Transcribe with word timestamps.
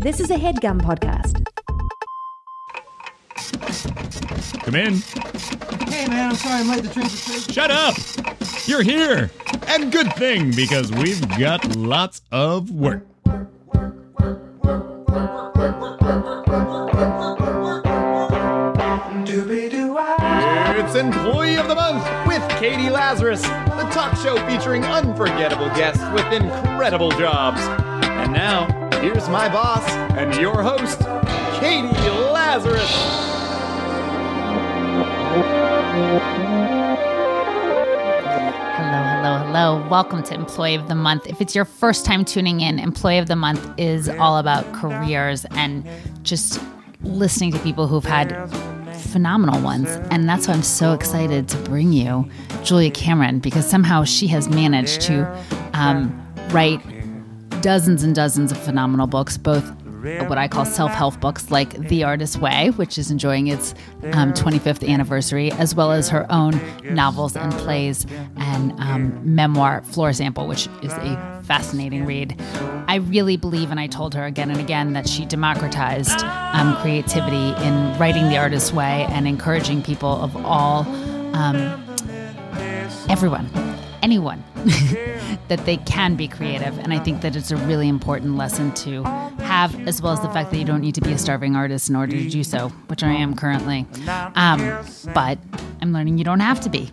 This 0.00 0.20
is 0.20 0.30
a 0.30 0.36
headgum 0.36 0.80
podcast. 0.80 1.44
Come 4.62 4.74
in. 4.74 4.94
Hey 5.90 6.06
man, 6.06 6.30
I'm 6.30 6.36
sorry 6.36 6.60
I'm 6.60 6.68
late. 6.68 6.82
The 6.82 6.90
train's 6.90 7.14
a 7.14 7.16
straight. 7.16 7.54
Shut 7.54 7.70
up! 7.70 7.96
You're 8.66 8.82
here! 8.82 9.30
And 9.66 9.90
good 9.90 10.12
thing, 10.14 10.52
because 10.54 10.92
we've 10.92 11.26
got 11.38 11.76
lots 11.76 12.20
of 12.30 12.70
work. 12.70 13.04
It's 20.78 20.94
Employee 20.94 21.56
of 21.56 21.68
the 21.68 21.74
Month 21.74 22.04
with 22.28 22.46
Katie 22.60 22.90
Lazarus, 22.90 23.42
the 23.42 23.88
talk 23.92 24.16
show 24.18 24.36
featuring 24.46 24.84
unforgettable 24.84 25.68
guests 25.70 26.04
with 26.12 26.30
incredible 26.32 27.10
jobs. 27.12 27.60
And 27.60 28.32
now, 28.32 28.66
here's 29.00 29.28
my 29.28 29.48
boss 29.48 29.88
and 29.90 30.34
your 30.36 30.62
host, 30.62 31.00
Katie 31.60 31.88
Lazarus. 32.32 32.90
Hello, 38.76 39.02
hello, 39.02 39.38
hello. 39.44 39.88
Welcome 39.90 40.22
to 40.24 40.34
Employee 40.34 40.76
of 40.76 40.88
the 40.88 40.94
Month. 40.94 41.26
If 41.26 41.40
it's 41.40 41.54
your 41.54 41.64
first 41.64 42.06
time 42.06 42.24
tuning 42.24 42.60
in, 42.60 42.78
Employee 42.78 43.18
of 43.18 43.26
the 43.28 43.36
Month 43.36 43.68
is 43.78 44.08
all 44.08 44.38
about 44.38 44.70
careers 44.72 45.44
and 45.52 45.86
just 46.22 46.60
listening 47.02 47.52
to 47.52 47.58
people 47.58 47.86
who've 47.86 48.04
had 48.04 48.50
phenomenal 48.96 49.60
ones. 49.62 49.88
And 50.10 50.28
that's 50.28 50.48
why 50.48 50.54
I'm 50.54 50.62
so 50.62 50.94
excited 50.94 51.48
to 51.48 51.56
bring 51.58 51.92
you 51.92 52.28
Julia 52.64 52.90
Cameron 52.90 53.40
because 53.40 53.68
somehow 53.68 54.04
she 54.04 54.26
has 54.28 54.48
managed 54.48 55.02
to 55.02 55.26
um, 55.74 56.10
write 56.50 56.80
dozens 57.60 58.02
and 58.02 58.14
dozens 58.14 58.52
of 58.52 58.58
phenomenal 58.58 59.06
books, 59.06 59.36
both 59.36 59.64
what 60.28 60.38
I 60.38 60.46
call 60.46 60.64
self 60.64 60.92
help 60.92 61.18
books 61.20 61.50
like 61.50 61.70
The 61.88 62.04
Artist's 62.04 62.36
Way, 62.36 62.70
which 62.76 62.98
is 62.98 63.10
enjoying 63.10 63.48
its 63.48 63.74
um, 64.12 64.32
25th 64.32 64.88
anniversary, 64.88 65.50
as 65.52 65.74
well 65.74 65.92
as 65.92 66.08
her 66.08 66.30
own 66.30 66.60
novels 66.84 67.36
and 67.36 67.52
plays 67.52 68.06
and 68.36 68.72
um, 68.80 69.34
memoir, 69.34 69.82
Floor 69.82 70.12
Sample, 70.12 70.46
which 70.46 70.68
is 70.82 70.92
a 70.92 71.42
fascinating 71.44 72.04
read. 72.04 72.40
I 72.88 72.96
really 72.96 73.36
believe, 73.36 73.70
and 73.70 73.80
I 73.80 73.86
told 73.86 74.14
her 74.14 74.24
again 74.24 74.50
and 74.50 74.60
again, 74.60 74.92
that 74.92 75.08
she 75.08 75.24
democratized 75.24 76.22
um, 76.52 76.76
creativity 76.76 77.48
in 77.64 77.98
writing 77.98 78.28
The 78.28 78.36
Artist's 78.36 78.72
Way 78.72 79.06
and 79.10 79.26
encouraging 79.26 79.82
people 79.82 80.22
of 80.22 80.36
all, 80.36 80.86
um, 81.34 81.82
everyone, 83.08 83.48
anyone. 84.06 84.44
that 85.48 85.64
they 85.64 85.76
can 85.78 86.14
be 86.14 86.28
creative. 86.28 86.78
And 86.78 86.92
I 86.92 87.00
think 87.00 87.22
that 87.22 87.34
it's 87.34 87.50
a 87.50 87.56
really 87.56 87.88
important 87.88 88.36
lesson 88.36 88.72
to 88.74 89.02
have, 89.02 89.74
as 89.88 90.00
well 90.00 90.12
as 90.12 90.20
the 90.20 90.28
fact 90.28 90.52
that 90.52 90.58
you 90.58 90.64
don't 90.64 90.80
need 90.80 90.94
to 90.94 91.00
be 91.00 91.12
a 91.12 91.18
starving 91.18 91.56
artist 91.56 91.88
in 91.88 91.96
order 91.96 92.12
to 92.12 92.28
do 92.28 92.44
so, 92.44 92.68
which 92.86 93.02
I 93.02 93.12
am 93.12 93.34
currently. 93.34 93.84
Um, 94.36 94.84
but 95.12 95.38
I'm 95.82 95.92
learning 95.92 96.18
you 96.18 96.24
don't 96.24 96.40
have 96.40 96.60
to 96.60 96.70
be. 96.70 96.92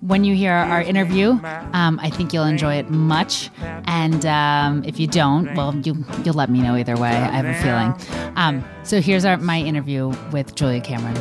When 0.00 0.24
you 0.24 0.34
hear 0.34 0.52
our 0.52 0.80
interview, 0.80 1.38
um, 1.72 1.98
I 2.02 2.08
think 2.10 2.32
you'll 2.32 2.44
enjoy 2.44 2.76
it 2.76 2.88
much. 2.90 3.50
And 3.86 4.24
um, 4.24 4.84
if 4.84 4.98
you 4.98 5.06
don't, 5.06 5.54
well, 5.54 5.74
you, 5.76 6.02
you'll 6.24 6.34
let 6.34 6.48
me 6.48 6.62
know 6.62 6.76
either 6.76 6.96
way. 6.96 7.10
I 7.10 7.42
have 7.42 7.46
a 7.46 7.54
feeling. 7.62 8.32
Um, 8.36 8.64
so 8.84 9.02
here's 9.02 9.26
our, 9.26 9.36
my 9.36 9.60
interview 9.60 10.14
with 10.32 10.54
Julia 10.54 10.80
Cameron. 10.80 11.16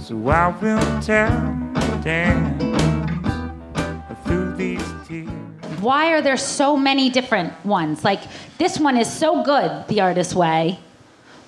So 0.00 0.16
I 0.28 0.48
will 0.60 1.02
tell 1.02 1.70
dance 2.02 2.69
why 5.82 6.12
are 6.12 6.22
there 6.22 6.36
so 6.36 6.76
many 6.76 7.10
different 7.10 7.52
ones? 7.64 8.04
Like 8.04 8.22
this 8.58 8.78
one 8.78 8.96
is 8.96 9.12
so 9.12 9.42
good, 9.42 9.86
The 9.88 10.00
Artist's 10.00 10.34
Way. 10.34 10.78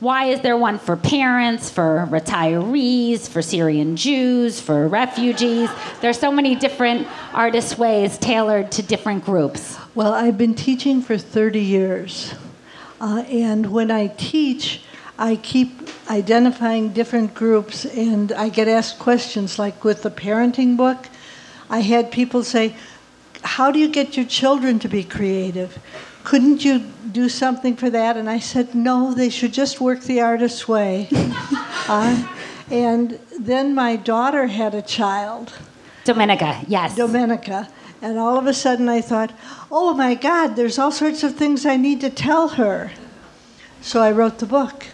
Why 0.00 0.26
is 0.26 0.40
there 0.40 0.56
one 0.56 0.80
for 0.80 0.96
parents, 0.96 1.70
for 1.70 2.08
retirees, 2.10 3.28
for 3.28 3.40
Syrian 3.40 3.94
Jews, 3.94 4.58
for 4.60 4.88
refugees? 4.88 5.70
There's 6.00 6.18
so 6.18 6.32
many 6.32 6.56
different 6.56 7.06
artist 7.32 7.78
ways 7.78 8.18
tailored 8.18 8.72
to 8.72 8.82
different 8.82 9.24
groups. 9.24 9.78
Well, 9.94 10.12
I've 10.12 10.36
been 10.36 10.56
teaching 10.56 11.02
for 11.02 11.16
30 11.16 11.60
years. 11.60 12.34
Uh, 13.00 13.24
and 13.28 13.70
when 13.70 13.92
I 13.92 14.08
teach, 14.08 14.80
I 15.20 15.36
keep 15.36 15.88
identifying 16.10 16.92
different 16.92 17.32
groups, 17.34 17.84
and 17.84 18.32
I 18.32 18.48
get 18.48 18.66
asked 18.66 18.98
questions 18.98 19.56
like 19.56 19.84
with 19.84 20.02
the 20.02 20.10
parenting 20.10 20.76
book. 20.76 21.06
I 21.70 21.78
had 21.78 22.10
people 22.10 22.42
say, 22.42 22.74
How 23.42 23.70
do 23.70 23.78
you 23.78 23.88
get 23.88 24.16
your 24.16 24.26
children 24.26 24.78
to 24.80 24.88
be 24.88 25.04
creative? 25.04 25.78
Couldn't 26.24 26.64
you 26.64 26.80
do 27.10 27.28
something 27.28 27.76
for 27.76 27.90
that? 27.90 28.16
And 28.16 28.30
I 28.30 28.38
said, 28.38 28.74
No, 28.74 29.12
they 29.12 29.28
should 29.28 29.52
just 29.52 29.80
work 29.80 30.00
the 30.02 30.20
artist's 30.20 30.68
way. 30.68 31.08
uh, 31.12 32.28
and 32.70 33.18
then 33.38 33.74
my 33.74 33.96
daughter 33.96 34.46
had 34.46 34.74
a 34.74 34.82
child. 34.82 35.52
Domenica, 36.04 36.64
yes. 36.68 36.96
Domenica. 36.96 37.68
And 38.00 38.18
all 38.18 38.36
of 38.36 38.46
a 38.46 38.54
sudden 38.54 38.88
I 38.88 39.00
thought, 39.00 39.32
oh 39.70 39.94
my 39.94 40.14
God, 40.14 40.56
there's 40.56 40.78
all 40.78 40.90
sorts 40.90 41.22
of 41.22 41.36
things 41.36 41.64
I 41.64 41.76
need 41.76 42.00
to 42.00 42.10
tell 42.10 42.48
her. 42.48 42.90
So 43.80 44.02
I 44.02 44.10
wrote 44.10 44.38
the 44.38 44.46
book. 44.46 44.86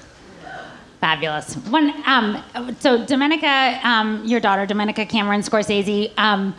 Fabulous. 1.00 1.54
One, 1.54 1.94
um, 2.04 2.42
so 2.80 3.04
Domenica, 3.04 3.82
um, 3.84 4.24
your 4.24 4.40
daughter, 4.40 4.66
Domenica 4.66 5.08
Cameron 5.08 5.40
Scorsese, 5.40 6.12
um, 6.18 6.54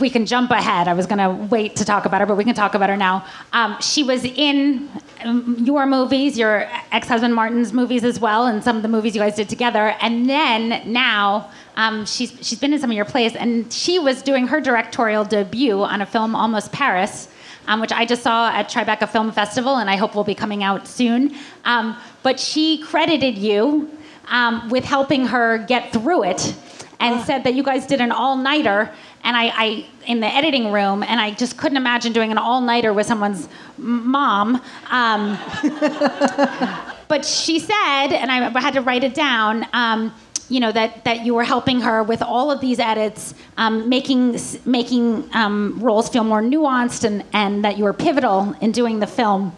we 0.00 0.08
can 0.08 0.26
jump 0.26 0.50
ahead. 0.50 0.88
I 0.88 0.94
was 0.94 1.06
going 1.06 1.18
to 1.18 1.30
wait 1.50 1.76
to 1.76 1.84
talk 1.84 2.04
about 2.04 2.20
her, 2.20 2.26
but 2.26 2.36
we 2.36 2.44
can 2.44 2.54
talk 2.54 2.74
about 2.74 2.88
her 2.88 2.96
now. 2.96 3.26
Um, 3.52 3.80
she 3.80 4.02
was 4.02 4.24
in 4.24 4.88
um, 5.24 5.56
your 5.60 5.86
movies, 5.86 6.38
your 6.38 6.68
ex-husband 6.92 7.34
Martin's 7.34 7.72
movies 7.72 8.04
as 8.04 8.20
well, 8.20 8.46
and 8.46 8.62
some 8.62 8.76
of 8.76 8.82
the 8.82 8.88
movies 8.88 9.14
you 9.14 9.20
guys 9.20 9.34
did 9.34 9.48
together. 9.48 9.94
And 10.00 10.28
then 10.28 10.82
now 10.90 11.50
um, 11.76 12.06
she's 12.06 12.30
she's 12.40 12.58
been 12.58 12.72
in 12.72 12.78
some 12.78 12.90
of 12.90 12.96
your 12.96 13.04
plays, 13.04 13.34
and 13.34 13.72
she 13.72 13.98
was 13.98 14.22
doing 14.22 14.46
her 14.46 14.60
directorial 14.60 15.24
debut 15.24 15.82
on 15.82 16.00
a 16.00 16.06
film, 16.06 16.34
Almost 16.34 16.72
Paris. 16.72 17.28
Um, 17.68 17.80
which 17.80 17.92
I 17.92 18.04
just 18.06 18.24
saw 18.24 18.50
at 18.50 18.68
Tribeca 18.68 19.08
Film 19.08 19.30
Festival, 19.30 19.76
and 19.76 19.88
I 19.88 19.94
hope 19.94 20.16
will 20.16 20.24
be 20.24 20.34
coming 20.34 20.64
out 20.64 20.88
soon. 20.88 21.36
Um, 21.64 21.96
but 22.24 22.40
she 22.40 22.82
credited 22.82 23.38
you 23.38 23.88
um, 24.26 24.68
with 24.68 24.84
helping 24.84 25.26
her 25.26 25.58
get 25.58 25.92
through 25.92 26.24
it, 26.24 26.56
and 26.98 27.24
said 27.24 27.44
that 27.44 27.54
you 27.54 27.62
guys 27.62 27.86
did 27.86 28.00
an 28.00 28.10
all-nighter. 28.10 28.90
And 29.24 29.36
I, 29.36 29.52
I, 29.54 29.86
in 30.06 30.20
the 30.20 30.26
editing 30.26 30.72
room, 30.72 31.02
and 31.02 31.20
I 31.20 31.30
just 31.30 31.56
couldn't 31.56 31.76
imagine 31.76 32.12
doing 32.12 32.32
an 32.32 32.38
all-nighter 32.38 32.92
with 32.92 33.06
someone's 33.06 33.48
mom. 33.78 34.60
Um, 34.90 35.38
but 37.08 37.24
she 37.24 37.60
said, 37.60 38.08
and 38.08 38.32
I 38.32 38.60
had 38.60 38.74
to 38.74 38.80
write 38.80 39.04
it 39.04 39.14
down. 39.14 39.66
Um, 39.72 40.12
you 40.48 40.60
know 40.60 40.72
that 40.72 41.04
that 41.04 41.24
you 41.24 41.34
were 41.34 41.44
helping 41.44 41.80
her 41.80 42.02
with 42.02 42.20
all 42.20 42.50
of 42.50 42.60
these 42.60 42.78
edits, 42.78 43.34
um, 43.56 43.88
making 43.88 44.38
making 44.66 45.28
um, 45.32 45.78
roles 45.80 46.10
feel 46.10 46.24
more 46.24 46.42
nuanced, 46.42 47.04
and 47.04 47.24
and 47.32 47.64
that 47.64 47.78
you 47.78 47.84
were 47.84 47.94
pivotal 47.94 48.54
in 48.60 48.70
doing 48.70 49.00
the 49.00 49.06
film. 49.06 49.54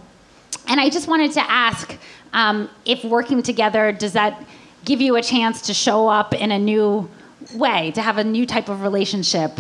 And 0.69 0.81
I 0.81 0.91
just 0.91 1.09
wanted 1.09 1.33
to 1.33 1.51
ask 1.51 1.99
um, 2.33 2.71
if 2.85 3.05
working 3.05 3.43
together 3.43 3.93
does 3.93 4.13
that 4.13 4.45
give 4.85 5.01
you 5.01 5.17
a 5.17 5.23
chance 5.23 5.63
to 5.63 5.75
show 5.75 6.09
up 6.09 6.35
in 6.35 6.53
a 6.53 6.59
new 6.59 7.09
way, 7.55 7.91
to 7.93 8.03
have 8.03 8.19
a 8.19 8.25
new 8.25 8.47
type 8.47 8.69
of 8.69 8.83
relationship 8.83 9.53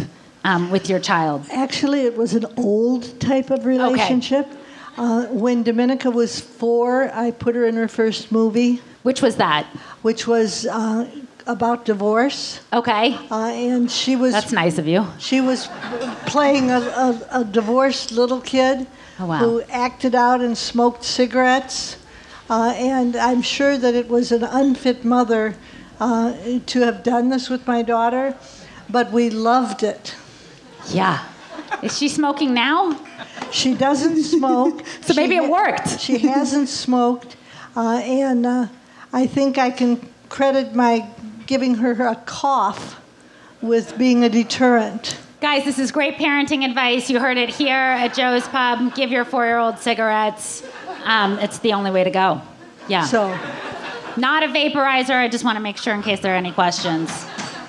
um, 0.44 0.70
with 0.70 0.88
your 0.90 0.98
child. 1.00 1.46
Actually, 1.52 2.02
it 2.02 2.16
was 2.16 2.34
an 2.34 2.46
old 2.56 3.18
type 3.20 3.50
of 3.50 3.64
relationship. 3.64 4.46
Uh, 4.96 5.26
when 5.26 5.64
Domenica 5.64 6.12
was 6.12 6.40
four, 6.40 7.10
I 7.12 7.30
put 7.32 7.54
her 7.54 7.66
in 7.66 7.74
her 7.76 7.88
first 7.88 8.30
movie, 8.30 8.80
Which 9.02 9.22
was 9.22 9.36
that? 9.36 9.66
which 10.02 10.26
was 10.26 10.66
uh, 10.66 11.08
about 11.46 11.84
divorce. 11.84 12.60
Okay, 12.72 13.14
Uh, 13.30 13.48
and 13.52 13.90
she 13.90 14.16
was 14.16 14.32
that's 14.32 14.52
nice 14.52 14.78
of 14.78 14.86
you. 14.86 15.06
She 15.18 15.40
was 15.40 15.68
playing 16.26 16.70
a, 16.70 16.78
a, 16.78 17.40
a 17.40 17.44
divorced 17.44 18.12
little 18.12 18.40
kid 18.40 18.86
Oh, 19.18 19.26
wow. 19.26 19.38
who 19.38 19.62
acted 19.70 20.14
out 20.14 20.40
and 20.40 20.56
smoked 20.56 21.04
cigarettes. 21.04 21.96
Uh, 22.50 22.74
and 22.76 23.16
I'm 23.16 23.42
sure 23.42 23.78
that 23.78 23.94
it 23.94 24.08
was 24.08 24.30
an 24.32 24.44
unfit 24.44 25.04
mother 25.04 25.54
uh, 26.00 26.34
to 26.66 26.80
have 26.80 27.02
done 27.02 27.28
this 27.28 27.48
with 27.48 27.66
my 27.66 27.82
daughter, 27.82 28.36
but 28.90 29.12
we 29.12 29.30
loved 29.30 29.82
it. 29.82 30.14
Yeah. 30.90 31.24
Is 31.82 31.96
she 31.96 32.08
smoking 32.08 32.54
now? 32.54 32.98
She 33.50 33.74
doesn't 33.74 34.22
smoke. 34.22 34.82
So 35.02 35.14
maybe 35.14 35.36
She 35.36 35.44
it 35.44 35.50
worked. 35.50 36.00
She 36.00 36.18
hasn't 36.18 36.68
smoked, 36.68 37.36
uh, 37.76 38.00
and 38.02 38.46
uh, 38.46 38.68
I 39.12 39.26
think 39.26 39.58
I 39.58 39.70
can 39.70 40.00
credit 40.28 40.74
my 40.74 41.06
giving 41.46 41.74
her 41.76 41.92
a 42.06 42.16
cough 42.16 43.00
with 43.60 43.96
being 43.98 44.24
a 44.24 44.28
deterrent. 44.28 45.18
Guys, 45.40 45.64
this 45.64 45.78
is 45.78 45.92
great 45.92 46.14
parenting 46.14 46.64
advice. 46.64 47.10
You 47.10 47.20
heard 47.20 47.36
it 47.36 47.50
here 47.50 47.74
at 47.74 48.14
Joe's 48.14 48.48
Pub. 48.48 48.94
Give 48.94 49.10
your 49.10 49.26
four 49.26 49.44
year 49.44 49.58
old 49.58 49.78
cigarettes. 49.78 50.62
Um, 51.04 51.38
it's 51.38 51.58
the 51.58 51.74
only 51.74 51.90
way 51.90 52.02
to 52.02 52.10
go. 52.10 52.40
Yeah. 52.88 53.04
So, 53.04 53.38
Not 54.16 54.42
a 54.42 54.48
vaporizer. 54.48 55.14
I 55.16 55.28
just 55.28 55.44
want 55.44 55.56
to 55.56 55.62
make 55.62 55.76
sure 55.76 55.94
in 55.94 56.02
case 56.02 56.20
there 56.20 56.34
are 56.34 56.36
any 56.36 56.52
questions. 56.52 57.10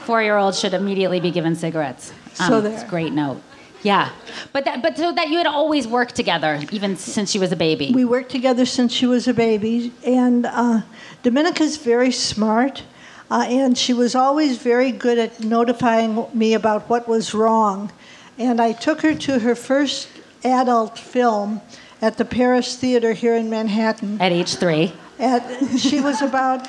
Four 0.05 0.21
year 0.21 0.37
olds 0.37 0.59
should 0.59 0.73
immediately 0.73 1.19
be 1.19 1.31
given 1.31 1.55
cigarettes. 1.55 2.11
Um, 2.39 2.47
So 2.47 2.61
that's 2.61 2.83
a 2.83 2.87
great 2.87 3.13
note. 3.13 3.41
Yeah, 3.81 4.09
but 4.51 4.65
that, 4.65 4.81
but 4.81 4.97
so 4.97 5.11
that 5.11 5.29
you 5.29 5.37
had 5.37 5.45
always 5.45 5.87
worked 5.87 6.15
together, 6.15 6.59
even 6.71 6.95
since 6.97 7.29
she 7.29 7.37
was 7.37 7.51
a 7.51 7.55
baby. 7.55 7.91
We 7.93 8.03
worked 8.03 8.31
together 8.31 8.65
since 8.65 8.91
she 8.91 9.05
was 9.05 9.27
a 9.27 9.33
baby, 9.33 9.93
and 10.03 10.47
uh, 10.47 10.81
Domenica's 11.21 11.77
very 11.77 12.11
smart, 12.11 12.81
uh, 13.29 13.45
and 13.47 13.77
she 13.77 13.93
was 13.93 14.15
always 14.15 14.57
very 14.57 14.91
good 14.91 15.19
at 15.19 15.43
notifying 15.43 16.25
me 16.33 16.55
about 16.55 16.89
what 16.89 17.07
was 17.07 17.35
wrong. 17.35 17.91
And 18.39 18.59
I 18.59 18.71
took 18.73 19.01
her 19.01 19.13
to 19.13 19.39
her 19.39 19.53
first 19.53 20.07
adult 20.43 20.97
film 20.97 21.61
at 22.01 22.17
the 22.17 22.25
Paris 22.25 22.75
Theater 22.77 23.13
here 23.13 23.35
in 23.35 23.51
Manhattan. 23.51 24.19
at 24.19 24.31
age 24.31 24.55
three. 24.55 24.93
At, 25.19 25.79
she 25.79 26.01
was 26.01 26.21
about 26.21 26.67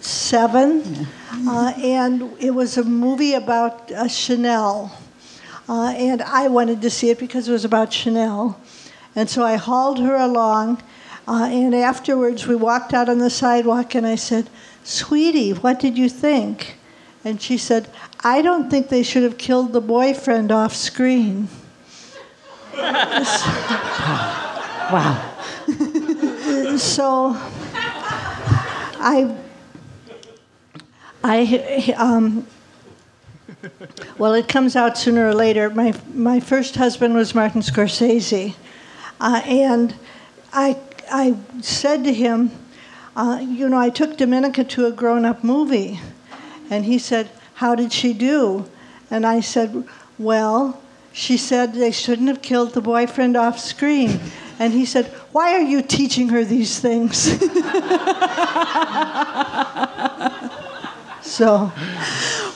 seven, 0.00 1.06
uh, 1.46 1.72
and 1.76 2.32
it 2.38 2.50
was 2.50 2.76
a 2.76 2.84
movie 2.84 3.34
about 3.34 3.90
uh, 3.90 4.08
Chanel. 4.08 4.96
Uh, 5.68 5.94
and 5.96 6.20
I 6.22 6.48
wanted 6.48 6.82
to 6.82 6.90
see 6.90 7.10
it 7.10 7.18
because 7.18 7.48
it 7.48 7.52
was 7.52 7.64
about 7.64 7.92
Chanel. 7.92 8.60
And 9.14 9.30
so 9.30 9.44
I 9.44 9.56
hauled 9.56 10.00
her 10.00 10.16
along, 10.16 10.82
uh, 11.26 11.48
and 11.50 11.74
afterwards 11.74 12.46
we 12.46 12.56
walked 12.56 12.92
out 12.92 13.08
on 13.08 13.18
the 13.18 13.30
sidewalk, 13.30 13.94
and 13.94 14.06
I 14.06 14.16
said, 14.16 14.50
Sweetie, 14.84 15.52
what 15.52 15.78
did 15.78 15.96
you 15.96 16.08
think? 16.08 16.76
And 17.24 17.40
she 17.40 17.56
said, 17.56 17.88
I 18.20 18.42
don't 18.42 18.68
think 18.68 18.88
they 18.88 19.02
should 19.02 19.22
have 19.22 19.38
killed 19.38 19.72
the 19.72 19.80
boyfriend 19.80 20.50
off 20.50 20.74
screen. 20.74 21.48
Wow. 24.92 25.28
so 26.76 27.36
I, 29.04 29.36
I, 31.24 31.94
um, 31.98 32.46
well, 34.16 34.32
it 34.34 34.46
comes 34.46 34.76
out 34.76 34.96
sooner 34.96 35.26
or 35.26 35.34
later. 35.34 35.70
My 35.70 35.92
my 36.14 36.38
first 36.38 36.76
husband 36.76 37.14
was 37.14 37.34
Martin 37.34 37.62
Scorsese, 37.62 38.54
uh, 39.20 39.42
and 39.44 39.96
I 40.52 40.78
I 41.10 41.36
said 41.60 42.04
to 42.04 42.14
him, 42.14 42.52
uh, 43.16 43.40
you 43.42 43.68
know, 43.68 43.78
I 43.78 43.90
took 43.90 44.16
Domenica 44.16 44.68
to 44.68 44.86
a 44.86 44.92
grown-up 44.92 45.42
movie, 45.42 45.98
and 46.70 46.84
he 46.84 46.98
said, 46.98 47.28
"How 47.54 47.74
did 47.74 47.92
she 47.92 48.12
do?" 48.12 48.70
And 49.10 49.26
I 49.26 49.40
said, 49.40 49.84
"Well." 50.16 50.78
She 51.14 51.36
said 51.36 51.74
they 51.74 51.90
shouldn't 51.90 52.28
have 52.28 52.40
killed 52.40 52.72
the 52.72 52.80
boyfriend 52.80 53.36
off 53.36 53.58
screen. 53.58 54.18
And 54.58 54.72
he 54.72 54.86
said, 54.86 55.12
Why 55.32 55.54
are 55.54 55.62
you 55.62 55.80
teaching 55.80 56.28
her 56.28 56.44
these 56.44 56.78
things? 56.78 57.16
so, 61.22 61.72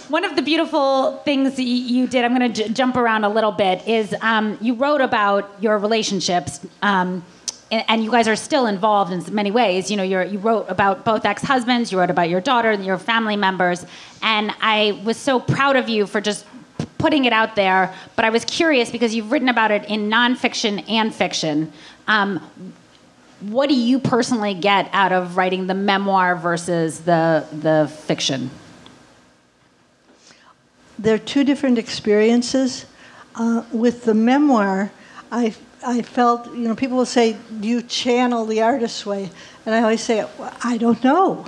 One 0.08 0.24
of 0.24 0.36
the 0.36 0.42
beautiful 0.42 1.16
things 1.24 1.58
you 1.58 2.06
did, 2.06 2.24
I'm 2.24 2.36
going 2.36 2.52
to 2.52 2.64
j- 2.64 2.72
jump 2.74 2.96
around 2.96 3.24
a 3.24 3.30
little 3.30 3.50
bit, 3.50 3.88
is 3.88 4.14
um, 4.20 4.58
you 4.60 4.74
wrote 4.74 5.00
about 5.00 5.50
your 5.60 5.78
relationships. 5.78 6.60
Um, 6.82 7.24
and 7.70 8.04
you 8.04 8.12
guys 8.12 8.28
are 8.28 8.36
still 8.36 8.66
involved 8.66 9.10
in 9.10 9.34
many 9.34 9.50
ways. 9.50 9.90
You 9.90 9.96
know, 9.96 10.04
you 10.04 10.38
wrote 10.38 10.66
about 10.68 11.04
both 11.04 11.24
ex-husbands. 11.24 11.90
You 11.90 11.98
wrote 11.98 12.10
about 12.10 12.28
your 12.28 12.40
daughter 12.40 12.70
and 12.70 12.84
your 12.84 12.96
family 12.96 13.34
members. 13.34 13.84
And 14.22 14.54
I 14.60 15.02
was 15.04 15.16
so 15.16 15.40
proud 15.40 15.74
of 15.74 15.88
you 15.88 16.06
for 16.06 16.20
just 16.20 16.46
putting 16.98 17.24
it 17.24 17.32
out 17.32 17.56
there. 17.56 17.92
But 18.14 18.24
I 18.24 18.30
was 18.30 18.44
curious 18.44 18.90
because 18.90 19.16
you've 19.16 19.32
written 19.32 19.48
about 19.48 19.72
it 19.72 19.84
in 19.86 20.08
nonfiction 20.08 20.88
and 20.88 21.12
fiction. 21.12 21.72
Um, 22.08 22.40
what 23.40 23.68
do 23.68 23.74
you 23.74 23.98
personally 23.98 24.54
get 24.54 24.88
out 24.92 25.12
of 25.12 25.36
writing 25.36 25.66
the 25.66 25.74
memoir 25.74 26.36
versus 26.36 27.00
the 27.00 27.46
the 27.52 27.88
fiction? 28.04 28.50
they're 30.98 31.18
two 31.18 31.44
different 31.44 31.78
experiences. 31.78 32.86
Uh, 33.34 33.64
with 33.72 34.04
the 34.04 34.14
memoir, 34.14 34.90
I, 35.30 35.54
I 35.86 36.02
felt, 36.02 36.46
you 36.54 36.68
know, 36.68 36.74
people 36.74 36.96
will 36.96 37.04
say, 37.04 37.36
Do 37.60 37.68
you 37.68 37.82
channel 37.82 38.46
the 38.46 38.62
artist's 38.62 39.04
way? 39.04 39.30
And 39.64 39.74
I 39.74 39.82
always 39.82 40.02
say, 40.02 40.26
I 40.64 40.78
don't 40.78 41.02
know. 41.04 41.46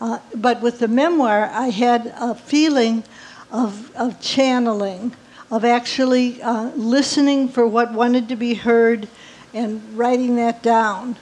Uh, 0.00 0.18
but 0.34 0.60
with 0.60 0.78
the 0.78 0.88
memoir, 0.88 1.50
I 1.52 1.68
had 1.68 2.12
a 2.18 2.34
feeling 2.34 3.04
of, 3.52 3.94
of 3.94 4.20
channeling, 4.20 5.14
of 5.50 5.64
actually 5.64 6.42
uh, 6.42 6.70
listening 6.74 7.48
for 7.48 7.66
what 7.66 7.92
wanted 7.92 8.28
to 8.28 8.36
be 8.36 8.54
heard 8.54 9.08
and 9.52 9.82
writing 9.96 10.36
that 10.36 10.62
down. 10.62 11.16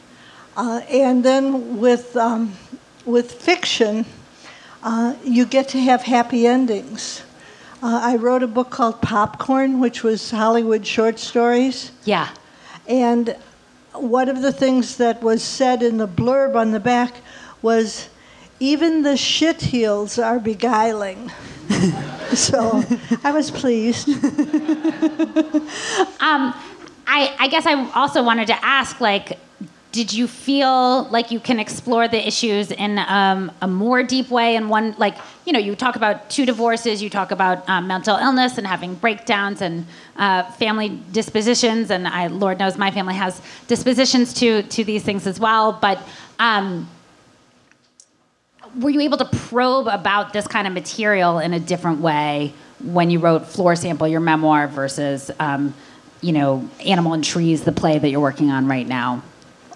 Uh, 0.57 0.81
and 0.91 1.25
then 1.25 1.79
with, 1.79 2.17
um, 2.17 2.53
with 3.05 3.33
fiction, 3.33 4.05
uh, 4.83 5.15
you 5.25 5.47
get 5.47 5.69
to 5.69 5.79
have 5.79 6.03
happy 6.03 6.47
endings. 6.47 7.23
Uh, 7.83 8.01
I 8.03 8.17
wrote 8.17 8.43
a 8.43 8.49
book 8.49 8.71
called 8.71 9.01
Popcorn, 9.01 9.79
which 9.79 10.03
was 10.03 10.31
Hollywood 10.31 10.87
short 10.87 11.19
stories. 11.19 11.93
Yeah. 12.05 12.29
And 12.89 13.37
one 13.93 14.29
of 14.29 14.43
the 14.43 14.53
things 14.53 14.97
that 14.97 15.23
was 15.23 15.43
said 15.43 15.83
in 15.83 15.97
the 15.97 16.09
blurb 16.09 16.57
on 16.57 16.73
the 16.73 16.81
back 16.81 17.17
was, 17.63 18.09
even 18.61 19.03
the 19.03 19.17
shit 19.17 19.61
heels 19.61 20.19
are 20.19 20.41
beguiling. 20.41 21.31
so 22.35 22.83
I 23.23 23.31
was 23.33 23.51
pleased. 23.51 24.09
Um, 26.21 26.53
I, 27.11 27.35
I 27.39 27.49
guess 27.49 27.65
I 27.65 27.91
also 27.93 28.23
wanted 28.23 28.49
to 28.49 28.65
ask, 28.65 29.01
like, 29.01 29.39
did 29.93 30.13
you 30.13 30.29
feel 30.29 31.05
like 31.05 31.31
you 31.31 31.41
can 31.41 31.59
explore 31.59 32.07
the 32.07 32.29
issues 32.29 32.71
in 32.71 32.99
um, 32.99 33.51
a 33.63 33.67
more 33.67 34.03
deep 34.03 34.31
way? 34.31 34.57
And 34.57 34.69
one, 34.69 34.95
like, 34.99 35.17
you 35.47 35.55
know, 35.55 35.59
you 35.59 35.75
talk 35.75 35.97
about 35.97 36.29
two 36.29 36.45
divorces, 36.45 37.03
you 37.03 37.09
talk 37.09 37.31
about 37.31 37.67
um, 37.67 37.87
mental 37.87 38.17
illness 38.19 38.59
and 38.59 38.67
having 38.67 38.95
breakdowns 38.95 39.63
and 39.63 39.87
uh, 40.19 40.43
family 40.53 41.01
dispositions, 41.11 41.91
and 41.91 42.07
I, 42.07 42.27
Lord 42.27 42.59
knows, 42.59 42.77
my 42.77 42.91
family 42.91 43.15
has 43.15 43.41
dispositions 43.67 44.35
to 44.35 44.63
to 44.65 44.85
these 44.85 45.03
things 45.03 45.27
as 45.27 45.41
well. 45.41 45.73
But 45.73 45.99
um, 46.39 46.87
were 48.79 48.91
you 48.91 49.01
able 49.01 49.17
to 49.19 49.25
probe 49.25 49.89
about 49.89 50.35
this 50.35 50.47
kind 50.47 50.67
of 50.67 50.75
material 50.75 51.39
in 51.39 51.55
a 51.55 51.61
different 51.61 52.01
way 52.01 52.53
when 52.85 53.11
you 53.11 53.19
wrote 53.19 53.47
Floor 53.47 53.75
Sample, 53.75 54.07
your 54.07 54.21
memoir, 54.21 54.69
versus, 54.69 55.31
um, 55.41 55.73
you 56.21 56.33
know, 56.33 56.69
Animal 56.85 57.13
and 57.13 57.25
Trees, 57.25 57.65
the 57.65 57.73
play 57.73 57.99
that 57.99 58.09
you're 58.09 58.21
working 58.21 58.51
on 58.51 58.67
right 58.67 58.87
now? 58.87 59.23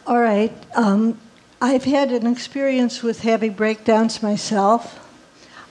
All 0.07 0.21
right. 0.21 0.53
Um, 0.75 1.19
I've 1.61 1.85
had 1.85 2.11
an 2.11 2.27
experience 2.27 3.03
with 3.03 3.21
having 3.21 3.53
breakdowns 3.53 4.23
myself, 4.23 4.99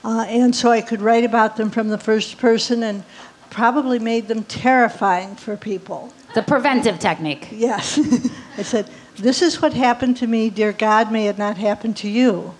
uh, 0.04 0.24
and 0.28 0.56
so 0.56 0.70
I 0.70 0.80
could 0.80 1.02
write 1.02 1.24
about 1.24 1.56
them 1.56 1.70
from 1.70 1.88
the 1.88 1.98
first 1.98 2.38
person 2.38 2.82
and 2.82 3.04
probably 3.50 3.98
made 3.98 4.28
them 4.28 4.44
terrifying 4.44 5.36
for 5.36 5.56
people. 5.56 6.12
The 6.34 6.42
preventive 6.42 6.98
technique. 6.98 7.48
Yes. 7.50 7.98
I 8.56 8.62
said, 8.62 8.88
This 9.16 9.42
is 9.42 9.60
what 9.60 9.74
happened 9.74 10.16
to 10.18 10.26
me. 10.26 10.48
Dear 10.48 10.72
God, 10.72 11.12
may 11.12 11.28
it 11.28 11.36
not 11.36 11.58
happen 11.58 11.92
to 11.94 12.08
you. 12.08 12.54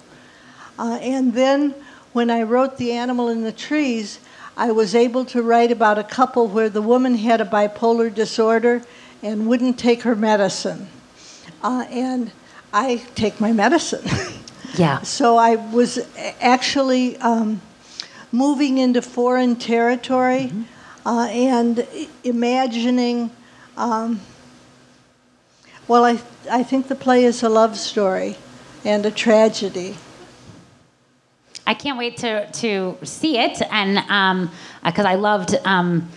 Uh, 0.78 0.98
and 1.00 1.32
then 1.32 1.74
when 2.12 2.30
I 2.30 2.42
wrote 2.42 2.76
The 2.76 2.92
Animal 2.92 3.30
in 3.30 3.42
the 3.42 3.52
Trees, 3.52 4.20
I 4.56 4.72
was 4.72 4.94
able 4.94 5.24
to 5.26 5.42
write 5.42 5.72
about 5.72 5.98
a 5.98 6.04
couple 6.04 6.46
where 6.46 6.68
the 6.68 6.82
woman 6.82 7.14
had 7.16 7.40
a 7.40 7.44
bipolar 7.44 8.14
disorder 8.14 8.82
and 9.22 9.46
wouldn't 9.46 9.78
take 9.78 10.02
her 10.02 10.14
medicine. 10.14 10.88
Uh, 11.62 11.86
and 11.90 12.32
I 12.72 12.96
take 13.14 13.40
my 13.40 13.52
medicine. 13.52 14.04
Yeah. 14.74 15.02
So 15.02 15.36
I 15.36 15.56
was 15.56 15.98
actually 16.40 17.18
um, 17.18 17.60
moving 18.30 18.78
into 18.78 19.02
foreign 19.02 19.56
territory 19.56 20.50
uh, 21.04 21.28
and 21.30 21.86
imagining. 22.24 23.30
Um, 23.76 24.20
well, 25.88 26.04
I, 26.04 26.22
I 26.50 26.62
think 26.62 26.88
the 26.88 26.94
play 26.94 27.24
is 27.24 27.42
a 27.42 27.50
love 27.50 27.76
story 27.76 28.36
and 28.82 29.04
a 29.04 29.10
tragedy. 29.10 29.96
I 31.66 31.74
can't 31.74 31.98
wait 31.98 32.16
to, 32.18 32.50
to 32.50 32.98
see 33.04 33.38
it, 33.38 33.62
and 33.70 34.50
because 34.84 35.04
I 35.04 35.14
loved 35.14 35.54
um, 35.64 36.08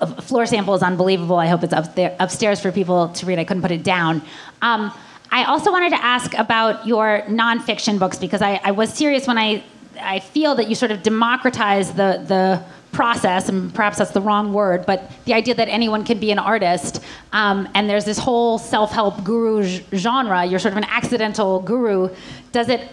F- 0.00 0.24
Floor 0.24 0.46
Sample 0.46 0.74
is 0.74 0.82
unbelievable. 0.82 1.36
I 1.36 1.46
hope 1.46 1.64
it's 1.64 1.72
up 1.72 1.94
there, 1.94 2.14
upstairs 2.18 2.60
for 2.60 2.70
people 2.70 3.08
to 3.08 3.26
read. 3.26 3.38
I 3.38 3.44
couldn't 3.44 3.62
put 3.62 3.70
it 3.70 3.82
down. 3.82 4.22
Um, 4.62 4.92
I 5.30 5.44
also 5.44 5.72
wanted 5.72 5.90
to 5.90 6.04
ask 6.04 6.34
about 6.34 6.86
your 6.86 7.22
nonfiction 7.26 7.98
books 7.98 8.18
because 8.18 8.42
I, 8.42 8.60
I 8.62 8.70
was 8.70 8.92
serious 8.92 9.26
when 9.26 9.38
I 9.38 9.64
I 9.98 10.20
feel 10.20 10.54
that 10.56 10.68
you 10.68 10.74
sort 10.74 10.90
of 10.90 11.02
democratize 11.02 11.92
the 11.92 12.22
the 12.26 12.62
process, 12.92 13.48
and 13.48 13.74
perhaps 13.74 13.98
that's 13.98 14.12
the 14.12 14.20
wrong 14.20 14.52
word, 14.52 14.86
but 14.86 15.10
the 15.24 15.34
idea 15.34 15.54
that 15.54 15.68
anyone 15.68 16.04
can 16.04 16.18
be 16.18 16.30
an 16.30 16.38
artist, 16.38 17.02
um, 17.32 17.68
and 17.74 17.90
there's 17.90 18.04
this 18.04 18.18
whole 18.18 18.58
self-help 18.58 19.22
guru 19.22 19.62
genre. 19.94 20.44
You're 20.44 20.58
sort 20.58 20.72
of 20.72 20.78
an 20.78 20.84
accidental 20.88 21.60
guru. 21.60 22.08
Does 22.52 22.68
it? 22.68 22.88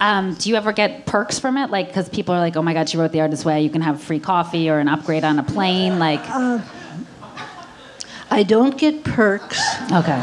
Um, 0.00 0.34
do 0.34 0.48
you 0.48 0.56
ever 0.56 0.72
get 0.72 1.04
perks 1.06 1.38
from 1.38 1.58
it? 1.58 1.70
Like, 1.70 1.88
because 1.88 2.08
people 2.08 2.34
are 2.34 2.40
like, 2.40 2.56
"Oh 2.56 2.62
my 2.62 2.72
God, 2.72 2.88
she 2.88 2.96
wrote 2.96 3.12
the 3.12 3.20
artist 3.20 3.44
way. 3.44 3.62
You 3.62 3.68
can 3.70 3.82
have 3.82 4.00
free 4.02 4.18
coffee 4.20 4.70
or 4.70 4.78
an 4.78 4.88
upgrade 4.88 5.22
on 5.24 5.38
a 5.38 5.42
plane." 5.42 5.98
Like, 5.98 6.20
I 8.30 8.42
don't 8.42 8.76
get 8.76 9.04
perks, 9.04 9.60
okay, 9.92 10.20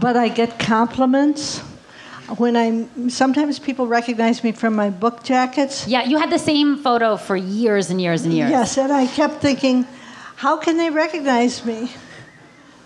but 0.00 0.16
I 0.16 0.28
get 0.28 0.58
compliments. 0.58 1.60
When 2.38 2.56
I'm 2.56 3.08
sometimes 3.10 3.58
people 3.60 3.86
recognize 3.86 4.42
me 4.42 4.50
from 4.52 4.74
my 4.74 4.90
book 4.90 5.22
jackets. 5.22 5.86
yeah, 5.86 6.02
you 6.04 6.18
had 6.18 6.30
the 6.30 6.38
same 6.38 6.76
photo 6.76 7.16
for 7.16 7.36
years 7.36 7.90
and 7.90 8.00
years 8.00 8.24
and 8.24 8.32
years. 8.34 8.50
Yes, 8.50 8.78
and 8.78 8.92
I 8.92 9.06
kept 9.06 9.40
thinking, 9.40 9.86
How 10.36 10.56
can 10.56 10.76
they 10.76 10.90
recognize 10.90 11.64
me? 11.64 11.90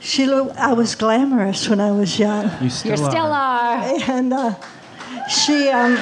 Sheila, 0.00 0.52
I 0.58 0.72
was 0.74 0.94
glamorous 0.94 1.68
when 1.68 1.80
I 1.80 1.90
was 1.92 2.18
young. 2.18 2.50
You 2.62 2.68
still 2.70 2.90
You 2.92 2.96
still 2.96 3.32
are. 3.32 3.82
and 4.10 4.32
uh, 4.32 4.54
she 5.30 5.68
um, 5.68 5.96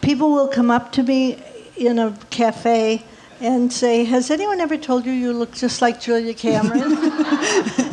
people 0.00 0.30
will 0.30 0.48
come 0.48 0.70
up 0.70 0.92
to 0.92 1.02
me 1.02 1.42
in 1.76 1.98
a 1.98 2.16
cafe 2.30 3.02
and 3.40 3.72
say 3.72 4.04
has 4.04 4.30
anyone 4.30 4.60
ever 4.60 4.76
told 4.76 5.04
you 5.04 5.12
you 5.12 5.32
look 5.32 5.52
just 5.52 5.82
like 5.82 6.00
julia 6.00 6.32
cameron? 6.32 6.82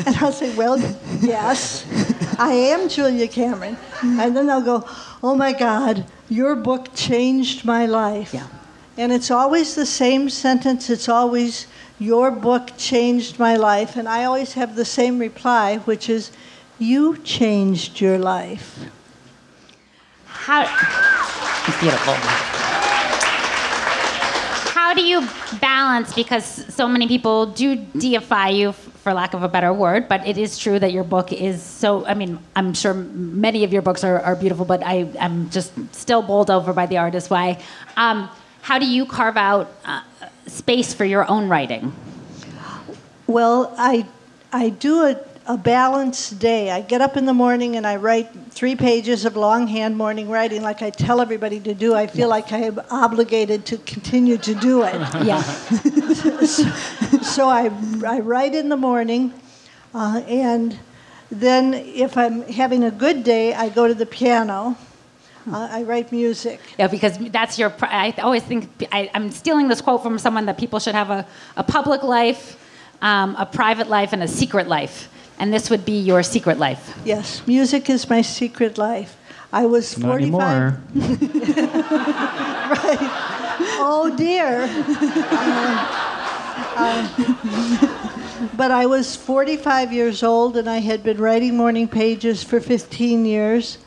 And 0.06 0.16
i'll 0.18 0.32
say 0.32 0.56
well 0.56 0.78
yes 1.22 1.86
i 2.38 2.52
am 2.52 2.88
julia 2.88 3.28
cameron. 3.28 3.78
And 4.02 4.36
then 4.38 4.48
they'll 4.48 4.62
go 4.62 4.88
oh 5.24 5.36
my 5.36 5.54
god 5.54 6.06
your 6.30 6.56
book 6.56 6.94
changed 6.96 7.64
my 7.64 7.86
life. 7.86 8.34
Yeah. 8.34 8.48
And 8.98 9.12
it's 9.12 9.32
always 9.32 9.76
the 9.76 9.86
same 9.86 10.30
sentence 10.30 10.90
it's 10.90 11.10
always 11.10 11.68
your 12.00 12.32
book 12.32 12.72
changed 12.78 13.40
my 13.40 13.56
life 13.56 13.96
and 13.96 14.08
i 14.08 14.24
always 14.24 14.54
have 14.54 14.76
the 14.76 14.86
same 14.86 15.20
reply 15.20 15.78
which 15.86 16.10
is 16.10 16.32
you 16.80 17.18
changed 17.18 18.02
your 18.02 18.18
life 18.18 18.80
How? 20.26 20.66
Beautiful. 21.80 22.16
How 24.74 24.94
do 24.94 25.02
you 25.02 25.26
balance? 25.62 26.14
Because 26.14 26.46
so 26.46 26.90
many 26.90 27.08
people 27.08 27.46
do 27.46 27.78
deify 27.98 28.50
you, 28.50 28.74
for 28.74 29.14
lack 29.14 29.34
of 29.34 29.44
a 29.44 29.48
better 29.48 29.72
word, 29.72 30.10
but 30.10 30.28
it 30.28 30.38
is 30.38 30.58
true 30.58 30.80
that 30.80 30.92
your 30.92 31.06
book 31.06 31.32
is 31.32 31.64
so. 31.64 32.06
I 32.06 32.14
mean, 32.14 32.40
I'm 32.58 32.74
sure 32.74 32.94
many 32.94 33.64
of 33.64 33.72
your 33.72 33.82
books 33.82 34.04
are, 34.04 34.20
are 34.20 34.36
beautiful, 34.36 34.66
but 34.66 34.84
I, 34.84 35.08
I'm 35.18 35.50
just 35.50 35.72
still 35.96 36.22
bowled 36.22 36.52
over 36.52 36.74
by 36.74 36.86
the 36.86 36.98
artist 36.98 37.30
way. 37.30 37.60
Um, 37.96 38.30
how 38.64 38.80
do 38.80 38.86
you 38.86 39.06
carve 39.06 39.36
out 39.36 39.70
uh, 39.84 40.02
space 40.48 40.94
for 40.94 41.04
your 41.04 41.30
own 41.30 41.50
writing? 41.50 41.94
Well, 43.28 43.76
I, 43.78 44.08
I 44.54 44.70
do 44.70 45.04
a, 45.04 45.20
a 45.46 45.58
balanced 45.58 46.40
day. 46.40 46.72
I 46.72 46.80
get 46.80 47.02
up 47.02 47.18
in 47.18 47.26
the 47.26 47.34
morning 47.34 47.76
and 47.76 47.86
I 47.86 47.98
write 47.98 48.30
three 48.52 48.78
pages 48.78 49.26
of 49.26 49.36
longhand 49.36 49.98
morning 49.98 50.30
writing 50.30 50.62
like 50.62 50.82
I 50.82 50.92
tell 50.92 51.20
everybody 51.20 51.60
to 51.60 51.74
do. 51.74 51.94
I 51.94 52.08
feel 52.08 52.30
like 52.30 52.54
I 52.54 52.60
am 52.60 52.82
obligated 52.90 53.66
to 53.66 53.78
continue 53.80 54.38
to 54.38 54.56
do 54.56 54.84
it. 54.84 54.96
Yeah. 55.26 55.42
so 57.22 57.50
I, 57.50 57.70
I 58.08 58.20
write 58.20 58.56
in 58.56 58.70
the 58.70 58.78
morning, 58.78 59.34
uh, 59.94 60.24
and 60.26 60.80
then 61.30 61.74
if 61.74 62.16
I'm 62.18 62.44
having 62.44 62.86
a 62.86 62.92
good 62.92 63.26
day, 63.26 63.54
I 63.54 63.68
go 63.68 63.90
to 63.90 63.94
the 63.94 64.06
piano. 64.06 64.78
Uh, 65.52 65.68
I 65.72 65.84
write 65.84 66.12
music. 66.12 66.60
Yeah, 66.80 66.88
because 66.88 67.18
that's 67.18 67.60
your. 67.60 67.74
I 67.82 68.14
always 68.20 68.44
think 68.44 68.70
I, 68.92 69.10
I'm 69.14 69.32
stealing 69.32 69.68
this 69.68 69.82
quote 69.82 70.02
from 70.02 70.18
someone 70.18 70.46
that 70.46 70.58
people 70.58 70.80
should 70.80 70.96
have 70.96 71.10
a, 71.10 71.26
a 71.58 71.64
public 71.64 72.04
life, 72.04 72.58
um, 73.02 73.36
a 73.38 73.46
private 73.46 73.90
life, 73.90 74.14
and 74.14 74.24
a 74.24 74.28
secret 74.28 74.68
life. 74.68 75.10
And 75.40 75.54
this 75.54 75.70
would 75.70 75.84
be 75.84 76.00
your 76.00 76.24
secret 76.24 76.60
life. 76.60 76.98
Yes, 77.04 77.46
music 77.46 77.90
is 77.90 78.10
my 78.10 78.22
secret 78.22 78.78
life. 78.78 79.18
I 79.52 79.66
was 79.66 79.98
Not 79.98 80.08
45. 80.08 80.42
anymore. 80.96 81.34
Oh 83.80 84.14
dear. 84.16 84.70
Uh, 86.76 87.08
uh, 87.16 88.50
but 88.56 88.72
I 88.72 88.88
was 88.88 89.16
45 89.16 89.94
years 89.94 90.24
old 90.24 90.58
and 90.58 90.68
I 90.68 90.80
had 90.80 91.04
been 91.04 91.18
writing 91.18 91.56
morning 91.56 91.88
pages 91.88 92.44
for 92.44 92.60
15 92.60 93.26
years. 93.26 93.78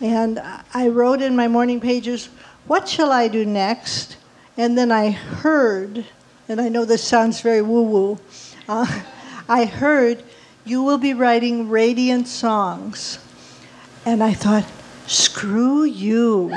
And 0.00 0.42
I 0.72 0.88
wrote 0.88 1.22
in 1.22 1.36
my 1.36 1.48
morning 1.48 1.80
pages, 1.80 2.28
What 2.66 2.88
shall 2.88 3.12
I 3.12 3.28
do 3.28 3.44
next? 3.44 4.16
And 4.56 4.76
then 4.78 4.92
I 4.92 5.10
heard, 5.10 6.04
and 6.48 6.60
I 6.60 6.68
know 6.68 6.84
this 6.84 7.02
sounds 7.02 7.40
very 7.40 7.62
woo 7.62 7.82
woo, 7.82 8.18
uh, 8.68 9.02
I 9.48 9.64
heard, 9.64 10.22
You 10.64 10.82
will 10.82 10.98
be 10.98 11.14
writing 11.14 11.68
radiant 11.68 12.28
songs. 12.28 13.18
And 14.04 14.22
I 14.22 14.34
thought, 14.34 14.64
Screw 15.06 15.84
you. 15.84 16.50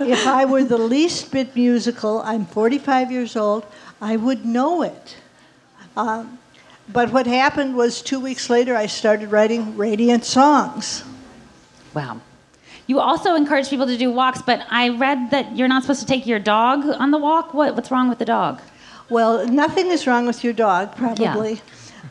if 0.00 0.26
I 0.26 0.44
were 0.46 0.64
the 0.64 0.76
least 0.76 1.32
bit 1.32 1.56
musical, 1.56 2.20
I'm 2.22 2.44
45 2.44 3.10
years 3.10 3.36
old, 3.36 3.64
I 4.02 4.16
would 4.16 4.44
know 4.44 4.82
it. 4.82 5.16
Um, 5.96 6.38
but 6.92 7.12
what 7.12 7.26
happened 7.26 7.76
was 7.76 8.02
two 8.02 8.20
weeks 8.20 8.50
later, 8.50 8.74
I 8.76 8.86
started 8.86 9.30
writing 9.30 9.76
radiant 9.76 10.24
songs. 10.24 11.04
Wow. 11.94 12.20
You 12.86 12.98
also 12.98 13.34
encourage 13.34 13.68
people 13.68 13.86
to 13.86 13.96
do 13.96 14.10
walks, 14.10 14.42
but 14.42 14.66
I 14.68 14.88
read 14.88 15.30
that 15.30 15.56
you're 15.56 15.68
not 15.68 15.82
supposed 15.82 16.00
to 16.00 16.06
take 16.06 16.26
your 16.26 16.38
dog 16.38 16.84
on 16.86 17.10
the 17.10 17.18
walk. 17.18 17.54
What, 17.54 17.74
what's 17.74 17.90
wrong 17.90 18.08
with 18.08 18.18
the 18.18 18.24
dog? 18.24 18.60
Well, 19.08 19.46
nothing 19.46 19.88
is 19.88 20.06
wrong 20.06 20.26
with 20.26 20.42
your 20.42 20.52
dog, 20.52 20.96
probably. 20.96 21.52
Yeah. 21.52 21.60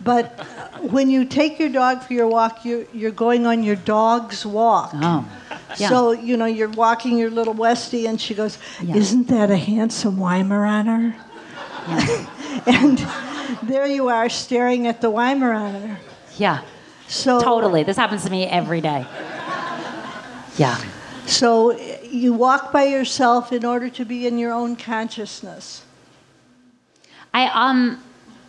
But 0.04 0.40
uh, 0.40 0.46
when 0.80 1.10
you 1.10 1.26
take 1.26 1.60
your 1.60 1.70
dog 1.70 2.04
for 2.04 2.14
your 2.14 2.28
walk, 2.28 2.64
you're, 2.64 2.86
you're 2.94 3.12
going 3.12 3.46
on 3.46 3.64
your 3.64 3.76
dog's 3.76 4.46
walk. 4.46 4.92
Oh. 4.94 5.28
Yeah. 5.78 5.90
So, 5.90 6.12
you 6.12 6.38
know, 6.38 6.46
you're 6.46 6.70
walking 6.70 7.18
your 7.18 7.30
little 7.30 7.54
Westie, 7.54 8.08
and 8.08 8.20
she 8.20 8.34
goes, 8.34 8.58
Yeah. 8.82 8.96
Isn't 8.96 9.28
that 9.28 9.52
a 9.52 9.58
handsome 9.58 10.18
Weimaraner? 10.18 11.16
Yeah. 11.88 12.64
and 12.66 13.00
there 13.64 13.86
you 13.86 14.10
are 14.10 14.30
staring 14.30 14.88
at 14.88 15.02
the 15.02 15.12
Weimaraner. 15.12 15.98
Yeah. 16.38 16.62
So, 17.08 17.42
Totally. 17.42 17.84
This 17.84 17.98
happens 17.98 18.24
to 18.26 18.30
me 18.30 18.46
every 18.46 18.82
day. 18.82 19.06
Yeah. 20.58 20.78
So 21.26 21.80
you 22.04 22.34
walk 22.34 22.72
by 22.72 22.86
yourself 22.86 23.54
in 23.54 23.64
order 23.64 23.90
to 23.90 24.04
be 24.04 24.26
in 24.26 24.38
your 24.38 24.52
own 24.52 24.76
consciousness. 24.76 25.84
I 27.34 27.48
um, 27.54 28.04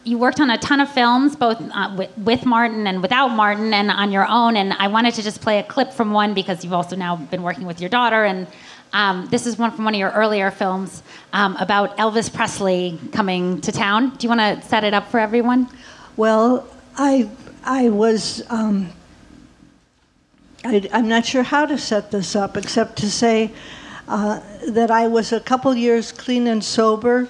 you 0.05 0.19
worked 0.19 0.41
on 0.41 0.51
a 0.51 0.59
ton 0.59 0.81
of 0.81 0.91
films, 0.91 1.37
both 1.37 1.61
uh, 1.61 1.95
with, 1.97 2.17
with 2.19 2.47
Martin 2.47 2.87
and 2.87 3.03
without 3.03 3.29
Martin, 3.29 3.75
and 3.75 3.91
on 3.91 4.11
your 4.11 4.27
own. 4.27 4.57
And 4.57 4.73
I 4.73 4.89
wanted 4.89 5.15
to 5.15 5.23
just 5.23 5.41
play 5.43 5.59
a 5.59 5.63
clip 5.63 5.93
from 5.93 6.13
one 6.13 6.33
because 6.33 6.65
you've 6.65 6.73
also 6.73 6.97
now 6.97 7.17
been 7.17 7.43
working 7.43 7.67
with 7.67 7.81
your 7.81 7.91
daughter. 7.91 8.25
And 8.25 8.47
um, 8.93 9.29
this 9.31 9.47
is 9.47 9.57
one 9.57 9.71
from 9.71 9.85
one 9.85 9.95
of 9.95 10.01
your 10.01 10.11
earlier 10.11 10.51
films 10.51 11.03
um, 11.33 11.57
about 11.57 11.97
Elvis 11.97 12.33
Presley 12.33 12.99
coming 13.13 13.61
to 13.61 13.71
town. 13.71 14.11
Do 14.17 14.27
you 14.27 14.29
want 14.29 14.41
to 14.41 14.69
set 14.69 14.85
it 14.85 14.95
up 14.95 15.11
for 15.11 15.21
everyone? 15.21 15.69
Well, 16.17 16.69
I 16.97 17.31
I 17.63 17.89
was 17.91 18.43
um, 18.51 18.91
I, 20.65 20.89
I'm 20.93 21.09
not 21.09 21.25
sure 21.25 21.43
how 21.43 21.67
to 21.67 21.79
set 21.79 22.11
this 22.11 22.35
up 22.35 22.57
except 22.57 22.97
to 22.99 23.11
say 23.11 23.53
uh, 24.09 24.41
that 24.69 24.91
I 24.91 25.07
was 25.07 25.33
a 25.33 25.41
couple 25.41 25.75
years 25.75 26.11
clean 26.11 26.49
and 26.49 26.63
sober 26.63 27.29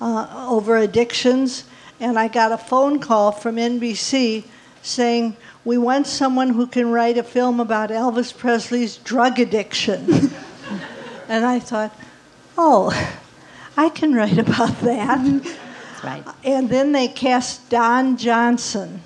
uh, 0.00 0.46
over 0.48 0.78
addictions, 0.78 1.64
and 2.00 2.18
I 2.18 2.28
got 2.28 2.52
a 2.52 2.58
phone 2.58 2.98
call 3.00 3.32
from 3.32 3.56
NBC 3.56 4.44
saying 4.80 5.36
we 5.64 5.78
want 5.78 6.06
someone 6.06 6.48
who 6.48 6.66
can 6.66 6.90
write 6.90 7.18
a 7.18 7.22
film 7.22 7.60
about 7.60 7.90
Elvis 7.90 8.36
Presley's 8.36 8.96
drug 8.96 9.38
addiction. 9.38 10.30
and 11.32 11.46
I 11.46 11.58
thought, 11.60 11.98
oh, 12.58 12.92
I 13.76 13.88
can 13.88 14.14
write 14.14 14.36
about 14.36 14.78
that. 14.80 15.42
That's 15.42 16.04
right. 16.04 16.24
And 16.44 16.68
then 16.68 16.92
they 16.92 17.08
cast 17.08 17.70
Don 17.70 18.18
Johnson. 18.18 19.00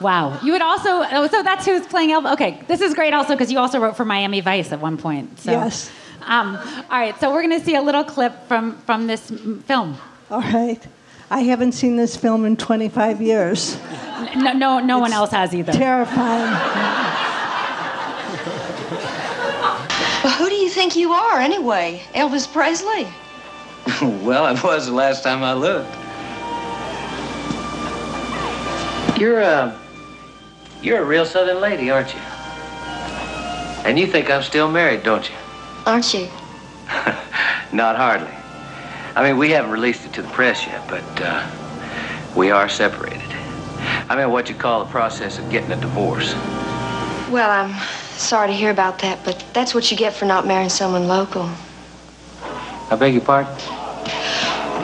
Wow. 0.00 0.40
You 0.42 0.52
would 0.52 0.62
also, 0.62 0.88
oh, 0.88 1.28
so 1.28 1.42
that's 1.44 1.64
who's 1.64 1.86
playing 1.86 2.10
Elvis. 2.10 2.32
Okay, 2.32 2.60
this 2.66 2.80
is 2.80 2.94
great 2.94 3.14
also 3.14 3.34
because 3.34 3.50
you 3.52 3.58
also 3.58 3.78
wrote 3.78 3.96
for 3.96 4.04
Miami 4.04 4.40
Vice 4.40 4.72
at 4.72 4.80
one 4.80 4.98
point. 4.98 5.38
So. 5.38 5.52
Yes. 5.52 5.90
Um, 6.22 6.56
all 6.90 6.98
right, 6.98 7.18
so 7.20 7.32
we're 7.32 7.46
going 7.46 7.58
to 7.58 7.64
see 7.64 7.76
a 7.76 7.80
little 7.80 8.02
clip 8.02 8.48
from, 8.48 8.76
from 8.78 9.06
this 9.06 9.30
film. 9.66 9.96
All 10.30 10.40
right. 10.40 10.84
I 11.30 11.40
haven't 11.40 11.72
seen 11.72 11.96
this 11.96 12.16
film 12.16 12.44
in 12.44 12.56
25 12.56 13.22
years. 13.22 13.78
No, 14.36 14.52
no, 14.52 14.80
no 14.80 14.98
one 14.98 15.12
else 15.12 15.30
has 15.30 15.54
either. 15.54 15.72
Terrifying. 15.72 17.10
Well, 20.24 20.32
who 20.32 20.48
do 20.48 20.54
you 20.54 20.70
think 20.84 20.96
you 20.96 21.12
are, 21.12 21.40
anyway? 21.40 22.02
Elvis 22.14 22.46
Presley? 22.52 23.08
well, 24.22 24.44
I 24.44 24.52
was 24.62 24.84
the 24.84 24.92
last 24.92 25.22
time 25.22 25.42
I 25.42 25.54
looked. 25.54 25.90
You're 29.18 29.40
a, 29.40 29.80
you're 30.82 30.98
a 30.98 31.04
real 31.06 31.24
Southern 31.24 31.62
lady, 31.62 31.90
aren't 31.90 32.12
you? 32.12 32.20
And 33.86 33.98
you 33.98 34.06
think 34.06 34.30
I'm 34.30 34.42
still 34.42 34.70
married, 34.70 35.02
don't 35.02 35.26
you? 35.26 35.34
Aren't 35.86 36.12
you? 36.12 36.28
Not 37.72 37.96
hardly. 37.96 38.34
I 39.16 39.26
mean, 39.26 39.38
we 39.38 39.52
haven't 39.52 39.70
released 39.70 40.04
it 40.04 40.12
to 40.14 40.22
the 40.22 40.28
press 40.28 40.66
yet, 40.66 40.86
but 40.86 41.22
uh, 41.22 41.50
we 42.36 42.50
are 42.50 42.68
separated. 42.68 43.22
I 44.10 44.16
mean, 44.16 44.30
what 44.30 44.50
you 44.50 44.54
call 44.54 44.84
the 44.84 44.90
process 44.90 45.38
of 45.38 45.48
getting 45.50 45.72
a 45.72 45.80
divorce. 45.80 46.34
Well, 47.30 47.50
I'm 47.50 47.72
sorry 48.16 48.48
to 48.48 48.54
hear 48.54 48.70
about 48.70 49.00
that, 49.00 49.24
but 49.24 49.44
that's 49.52 49.74
what 49.74 49.90
you 49.90 49.96
get 49.96 50.14
for 50.14 50.24
not 50.24 50.46
marrying 50.46 50.70
someone 50.70 51.08
local. 51.08 51.48
I 52.90 52.96
beg 52.96 53.14
your 53.14 53.22
pardon? 53.22 53.52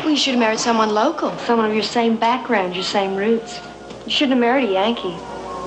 Well, 0.03 0.11
you 0.11 0.17
should 0.17 0.35
have 0.35 0.41
married 0.41 0.59
someone 0.59 0.95
local, 0.95 1.37
someone 1.39 1.69
of 1.69 1.75
your 1.75 1.83
same 1.83 2.17
background, 2.17 2.75
your 2.75 2.85
same 2.85 3.15
roots. 3.15 3.61
You 4.07 4.13
shouldn't 4.13 4.33
have 4.33 4.41
married 4.41 4.69
a 4.69 4.73
Yankee. 4.73 5.15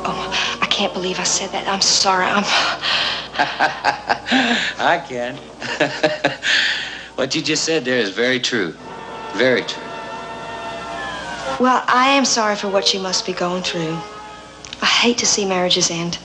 Oh, 0.05 0.57
I 0.61 0.65
can't 0.65 0.93
believe 0.93 1.19
I 1.19 1.23
said 1.23 1.51
that. 1.51 1.67
I'm 1.67 1.81
sorry. 1.81 2.25
I'm. 2.25 2.43
I 4.79 5.03
can. 5.07 5.37
what 7.15 7.33
you 7.35 7.41
just 7.41 7.63
said 7.63 7.85
there 7.85 7.99
is 7.99 8.09
very 8.09 8.39
true. 8.39 8.75
Very 9.33 9.61
true. 9.61 9.83
Well, 11.59 11.83
I 11.87 12.09
am 12.09 12.25
sorry 12.25 12.55
for 12.55 12.67
what 12.67 12.93
you 12.93 12.99
must 12.99 13.25
be 13.25 13.33
going 13.33 13.63
through. 13.63 13.97
I 14.81 14.85
hate 14.85 15.17
to 15.19 15.25
see 15.25 15.45
marriages 15.45 15.89
end. 15.89 16.17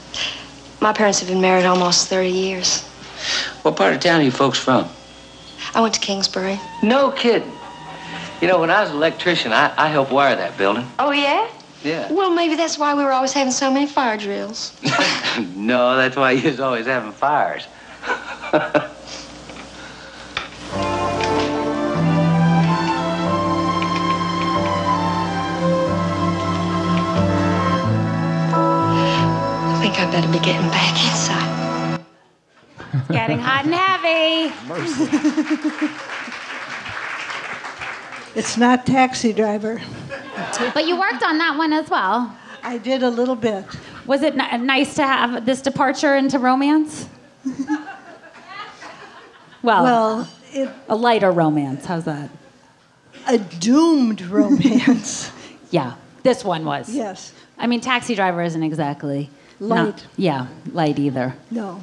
My 0.81 0.93
parents 0.93 1.21
have 1.21 1.29
been 1.29 1.41
married 1.41 1.67
almost 1.67 2.09
30 2.09 2.31
years. 2.31 2.83
What 3.63 3.77
part 3.77 3.95
of 3.95 4.01
town 4.01 4.21
are 4.21 4.25
you 4.25 4.31
folks 4.31 4.59
from? 4.59 4.89
I 5.75 5.81
went 5.81 5.95
to 5.95 6.01
Kingsbury. 6.01 6.59
No 6.83 7.11
kidding. 7.11 7.53
You 8.41 8.47
know, 8.47 8.61
when 8.61 8.71
I 8.71 8.81
was 8.81 8.91
an 8.91 8.97
electrician, 8.97 9.53
I, 9.53 9.73
I 9.77 9.89
helped 9.89 10.13
wire 10.13 10.37
that 10.37 10.57
building. 10.57 10.87
Oh, 10.99 11.11
yeah? 11.11 11.51
Yeah. 11.83 12.13
Well, 12.13 12.33
maybe 12.33 12.55
that's 12.55 12.79
why 12.79 12.95
we 12.95 13.03
were 13.03 13.13
always 13.13 13.33
having 13.33 13.53
so 13.53 13.73
many 13.73 13.87
fire 13.87 14.17
drills. 14.17 14.73
no, 15.57 15.97
that's 15.97 16.17
why 16.17 16.33
you 16.33 16.49
was 16.49 16.61
always 16.61 16.87
having 16.87 17.13
fires. 17.13 17.67
better 30.21 30.33
be 30.33 30.45
getting 30.45 30.69
back 30.71 30.95
inside. 31.07 32.01
It's 32.93 33.09
getting 33.13 33.39
hot 33.39 33.65
and 33.67 33.75
heavy. 33.75 34.53
It's 38.35 38.57
not 38.57 38.85
taxi 38.85 39.33
driver. 39.33 39.81
But 40.75 40.89
you 40.89 40.99
worked 40.99 41.23
on 41.23 41.39
that 41.39 41.57
one 41.57 41.73
as 41.73 41.89
well. 41.89 42.37
I 42.65 42.79
did 42.79 43.05
a 43.05 43.11
little 43.11 43.37
bit. 43.37 43.65
Was 44.07 44.23
it 44.23 44.37
n- 44.37 44.67
nice 44.67 44.97
to 44.97 45.05
have 45.05 45.47
this 45.47 45.63
departure 45.63 46.17
into 46.17 46.41
romance? 46.41 47.09
well, 49.63 49.85
Well, 49.85 50.29
it, 50.53 50.69
a 50.89 50.97
lighter 50.97 51.31
romance. 51.31 51.85
How's 51.85 52.07
that? 52.07 52.29
a 53.29 53.39
doomed 53.39 54.23
romance. 54.23 55.31
Yeah, 55.71 55.95
this 56.23 56.43
one 56.45 56.65
was. 56.65 56.89
yes. 56.89 57.35
I 57.59 57.67
mean, 57.67 57.83
Taxi 57.83 58.15
Driver 58.15 58.43
isn't 58.43 58.63
exactly 58.63 59.29
Light. 59.61 59.85
not- 59.85 60.07
yeah, 60.17 60.47
light 60.73 60.99
either. 60.99 61.35
No. 61.51 61.81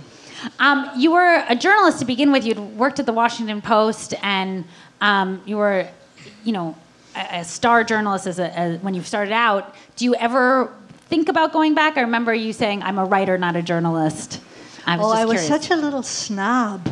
Um, 0.60 0.89
you 0.98 1.12
were 1.12 1.44
a 1.48 1.55
journalist 1.55 2.00
to 2.00 2.05
begin 2.05 2.32
with. 2.32 2.46
You'd 2.46 2.60
worked 2.60 3.00
at 3.00 3.05
the 3.05 3.13
Washington 3.13 3.62
Post, 3.62 4.13
and 4.22 4.65
um, 5.01 5.41
you 5.46 5.58
were, 5.58 5.88
you 6.44 6.53
know, 6.53 6.75
a, 7.15 7.39
a 7.39 7.44
star 7.44 7.84
journalist 7.84 8.27
as 8.27 8.39
a, 8.39 8.58
as, 8.58 8.82
when 8.82 8.94
you 8.94 9.01
started 9.01 9.34
out. 9.34 9.75
Do 9.96 10.05
you 10.05 10.15
ever 10.15 10.72
think 11.08 11.29
about 11.29 11.53
going 11.53 11.74
back? 11.74 11.98
I 11.98 12.01
remember 12.01 12.34
you 12.34 12.53
saying, 12.53 12.84
"I'm 12.84 12.98
a 12.98 13.05
writer, 13.05 13.38
not 13.38 13.55
a 13.55 13.62
journalist." 13.62 14.41
I 14.86 14.98
was 14.98 15.05
oh, 15.05 15.10
I 15.10 15.25
was 15.25 15.41
curious. 15.41 15.48
such 15.48 15.72
a 15.72 15.75
little 15.75 16.03
snob. 16.03 16.88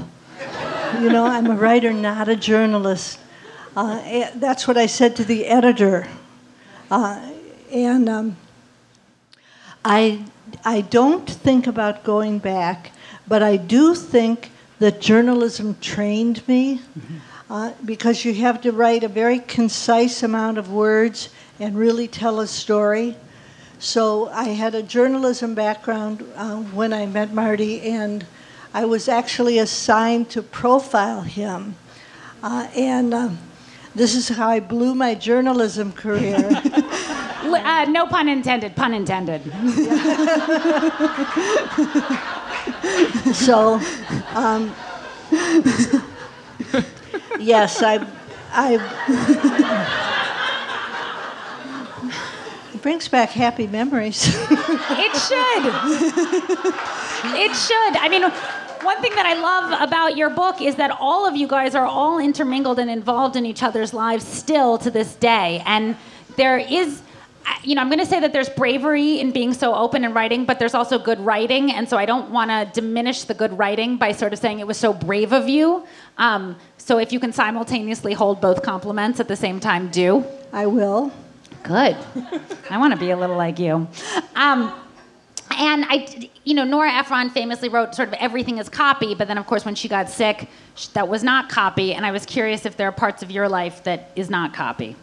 You 0.99 1.09
know, 1.09 1.25
I'm 1.25 1.47
a 1.47 1.55
writer, 1.55 1.93
not 1.93 2.27
a 2.27 2.35
journalist. 2.35 3.19
Uh, 3.75 4.01
eh, 4.05 4.31
that's 4.35 4.67
what 4.67 4.77
I 4.77 4.85
said 4.85 5.15
to 5.17 5.23
the 5.23 5.45
editor. 5.45 6.07
Uh, 6.89 7.19
and 7.71 8.09
um, 8.09 8.37
I, 9.85 10.23
I 10.63 10.81
don't 10.81 11.29
think 11.29 11.67
about 11.67 12.03
going 12.03 12.39
back, 12.39 12.91
but 13.27 13.43
I 13.43 13.57
do 13.57 13.93
think 13.93 14.51
that 14.79 15.01
journalism 15.01 15.77
trained 15.81 16.47
me 16.47 16.81
uh, 17.49 17.73
because 17.83 18.23
you 18.23 18.33
have 18.35 18.61
to 18.61 18.71
write 18.71 19.03
a 19.03 19.07
very 19.07 19.39
concise 19.39 20.23
amount 20.23 20.57
of 20.57 20.71
words 20.71 21.29
and 21.59 21.77
really 21.77 22.07
tell 22.07 22.39
a 22.39 22.47
story. 22.47 23.15
So 23.79 24.29
I 24.29 24.45
had 24.45 24.73
a 24.73 24.81
journalism 24.81 25.53
background 25.53 26.25
uh, 26.35 26.57
when 26.57 26.93
I 26.93 27.05
met 27.05 27.33
Marty, 27.33 27.81
and 27.81 28.25
I 28.73 28.85
was 28.85 29.09
actually 29.09 29.59
assigned 29.59 30.29
to 30.31 30.41
profile 30.41 31.21
him. 31.21 31.75
Uh, 32.41 32.67
and 32.75 33.13
um, 33.13 33.37
this 33.93 34.15
is 34.15 34.29
how 34.29 34.47
I 34.47 34.61
blew 34.61 34.95
my 34.95 35.13
journalism 35.13 35.91
career. 35.91 36.49
Uh, 37.62 37.86
no 37.86 38.07
pun 38.07 38.27
intended. 38.27 38.75
Pun 38.75 38.93
intended. 38.93 39.41
so, 43.34 43.80
um, 44.34 44.73
yes, 47.39 47.82
I, 47.82 48.06
I. 48.51 48.77
it 52.73 52.82
brings 52.82 53.08
back 53.08 53.30
happy 53.30 53.67
memories. 53.67 54.27
It 54.27 55.15
should. 55.15 55.65
it 57.36 57.56
should. 57.56 57.97
I 57.97 58.08
mean, 58.10 58.23
one 58.84 59.01
thing 59.01 59.15
that 59.15 59.25
I 59.25 59.34
love 59.36 59.82
about 59.82 60.17
your 60.17 60.30
book 60.30 60.62
is 60.62 60.75
that 60.75 60.91
all 60.99 61.25
of 61.25 61.36
you 61.38 61.47
guys 61.47 61.73
are 61.73 61.86
all 61.86 62.19
intermingled 62.19 62.80
and 62.80 62.89
involved 62.89 63.36
in 63.36 63.45
each 63.45 63.63
other's 63.63 63.93
lives 63.93 64.27
still 64.27 64.77
to 64.80 64.91
this 64.91 65.15
day. 65.15 65.63
And 65.65 65.95
there 66.36 66.58
is, 66.58 67.01
you 67.63 67.75
know, 67.75 67.82
I'm 67.82 67.89
going 67.89 67.99
to 67.99 68.06
say 68.06 68.19
that 68.19 68.34
there's 68.34 68.49
bravery 68.49 69.19
in 69.19 69.32
being 69.32 69.53
so 69.53 69.73
open 69.73 70.03
and 70.03 70.13
writing, 70.13 70.45
but 70.45 70.60
there's 70.60 70.73
also 70.73 70.99
good 70.99 71.19
writing. 71.19 71.71
And 71.71 71.88
so 71.88 71.97
I 71.97 72.06
don't 72.06 72.29
want 72.29 72.51
to 72.51 72.69
diminish 72.79 73.23
the 73.23 73.34
good 73.34 73.58
writing 73.58 73.97
by 73.97 74.12
sort 74.12 74.34
of 74.34 74.39
saying 74.39 74.60
it 74.60 74.67
was 74.67 74.77
so 74.77 74.93
brave 74.93 75.32
of 75.32 75.47
you. 75.47 75.86
Um, 76.17 76.58
so 76.77 76.97
if 76.97 77.13
you 77.13 77.19
can 77.19 77.32
simultaneously 77.32 78.13
hold 78.13 78.41
both 78.41 78.62
compliments 78.63 79.19
at 79.19 79.27
the 79.27 79.36
same 79.36 79.60
time, 79.60 79.89
do. 79.89 80.25
I 80.51 80.65
will. 80.65 81.12
Good. 81.63 81.95
I 82.69 82.77
want 82.77 82.93
to 82.93 82.99
be 82.99 83.12
a 83.12 83.17
little 83.17 83.38
like 83.38 83.58
you. 83.60 83.88
Um, 84.36 84.73
and 85.51 85.86
I, 85.88 86.29
you 86.43 86.53
know, 86.53 86.63
Nora 86.63 86.91
Ephron 86.91 87.29
famously 87.29 87.69
wrote 87.69 87.95
sort 87.95 88.10
of 88.10 88.15
everything 88.15 88.58
is 88.58 88.67
copy, 88.69 89.15
but 89.15 89.27
then 89.27 89.38
of 89.38 89.45
course 89.45 89.65
when 89.65 89.75
she 89.75 89.88
got 89.88 90.10
sick, 90.10 90.49
that 90.93 91.08
was 91.08 91.23
not 91.23 91.49
copy. 91.49 91.93
And 91.93 92.06
I 92.06 92.12
was 92.12 92.25
curious 92.25 92.65
if 92.65 92.75
there 92.75 92.88
are 92.88 92.91
parts 92.91 93.23
of 93.23 93.32
your 93.32 93.47
life 93.47 93.84
that 93.84 94.12
is 94.15 94.29
not 94.29 94.53
copy. 94.53 94.95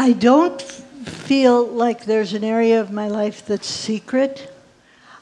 I 0.00 0.12
don't 0.12 0.62
feel 0.62 1.66
like 1.66 2.06
there's 2.06 2.32
an 2.32 2.42
area 2.42 2.80
of 2.80 2.90
my 2.90 3.08
life 3.08 3.44
that's 3.44 3.66
secret. 3.66 4.50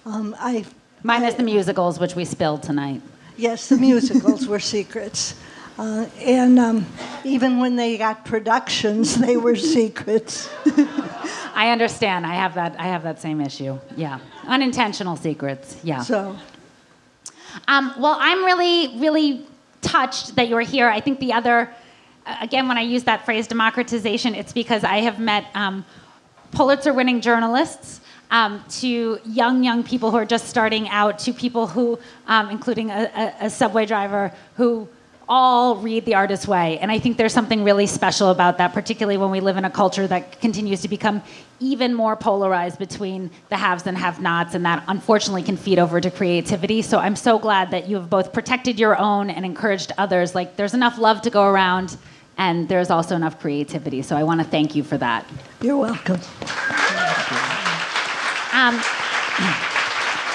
Um, 0.07 0.37
I, 0.38 0.64
Minus 1.03 1.35
the 1.35 1.43
musicals, 1.43 1.99
which 1.99 2.14
we 2.14 2.25
spilled 2.25 2.62
tonight. 2.62 3.03
yes, 3.37 3.69
the 3.69 3.77
musicals 3.77 4.47
were 4.47 4.61
secrets. 4.77 5.35
Uh, 5.77 6.07
and 6.21 6.61
um, 6.61 6.87
even 7.25 7.59
when 7.59 7.75
they 7.75 7.99
got 7.99 8.25
productions, 8.25 9.17
they 9.17 9.37
were 9.37 9.57
secrets. 9.79 10.49
I 11.57 11.71
understand. 11.71 12.25
I 12.25 12.35
have 12.35 12.55
that. 12.55 12.77
I 12.79 12.87
have 12.87 13.03
that 13.03 13.21
same 13.21 13.41
issue. 13.41 13.81
Yeah, 13.97 14.21
unintentional 14.47 15.17
secrets. 15.17 15.77
Yeah. 15.83 16.03
So, 16.03 16.37
Um, 17.67 17.95
well, 17.99 18.17
I'm 18.21 18.45
really, 18.45 18.97
really 18.99 19.45
touched 19.81 20.37
that 20.37 20.47
you're 20.49 20.61
here. 20.61 20.88
I 20.88 21.01
think 21.01 21.19
the 21.19 21.33
other, 21.33 21.69
again, 22.41 22.69
when 22.69 22.79
I 22.79 22.83
use 22.83 23.05
that 23.05 23.25
phrase 23.25 23.47
democratization, 23.47 24.35
it's 24.35 24.53
because 24.53 24.85
I 24.85 24.99
have 24.99 25.19
met 25.19 25.47
um, 25.55 25.85
Pulitzer 26.53 26.93
winning 26.93 27.21
journalists. 27.21 28.01
Um, 28.31 28.62
to 28.81 29.19
young, 29.25 29.64
young 29.64 29.83
people 29.83 30.11
who 30.11 30.19
are 30.19 30.27
just 30.27 30.51
starting 30.51 30.87
out, 30.91 31.19
to 31.21 31.33
people 31.33 31.67
who, 31.67 31.99
um, 32.27 32.51
including 32.51 32.91
a, 32.91 33.11
a, 33.41 33.47
a 33.47 33.51
subway 33.51 33.87
driver, 33.87 34.35
who 34.57 34.87
all 35.27 35.77
read 35.77 36.05
The 36.05 36.14
Artist's 36.14 36.47
Way. 36.47 36.79
And 36.79 36.91
I 36.91 36.99
think 36.99 37.17
there's 37.17 37.33
something 37.33 37.64
really 37.64 37.87
special 37.87 38.29
about 38.29 38.59
that, 38.59 38.75
particularly 38.75 39.17
when 39.17 39.31
we 39.31 39.41
live 39.41 39.57
in 39.57 39.64
a 39.64 39.71
culture 39.71 40.07
that 40.07 40.43
continues 40.43 40.83
to 40.83 40.88
become 40.88 41.23
even 41.61 41.95
more 41.95 42.17
polarized 42.17 42.79
between 42.79 43.31
the 43.49 43.57
haves 43.57 43.87
and 43.87 43.97
have 43.97 44.21
nots, 44.21 44.55
and 44.55 44.64
that 44.67 44.85
unfortunately 44.88 45.43
can 45.43 45.57
feed 45.57 45.79
over 45.79 45.99
to 45.99 46.11
creativity. 46.11 46.83
So 46.83 46.99
I'm 46.99 47.17
so 47.17 47.38
glad 47.38 47.71
that 47.71 47.88
you 47.88 47.97
have 47.97 48.11
both 48.11 48.35
protected 48.35 48.79
your 48.79 48.99
own 48.99 49.31
and 49.31 49.47
encouraged 49.47 49.93
others. 49.97 50.35
Like, 50.35 50.57
there's 50.57 50.75
enough 50.75 50.99
love 50.99 51.23
to 51.23 51.31
go 51.31 51.45
around, 51.45 51.97
and 52.38 52.68
there's 52.68 52.88
also 52.88 53.16
enough 53.16 53.38
creativity. 53.40 54.01
So 54.03 54.16
I 54.16 54.22
want 54.22 54.40
to 54.40 54.46
thank 54.46 54.74
you 54.74 54.83
for 54.83 54.96
that. 54.98 55.29
you're 55.61 55.77
welcome. 55.77 56.20
Um, 58.53 58.77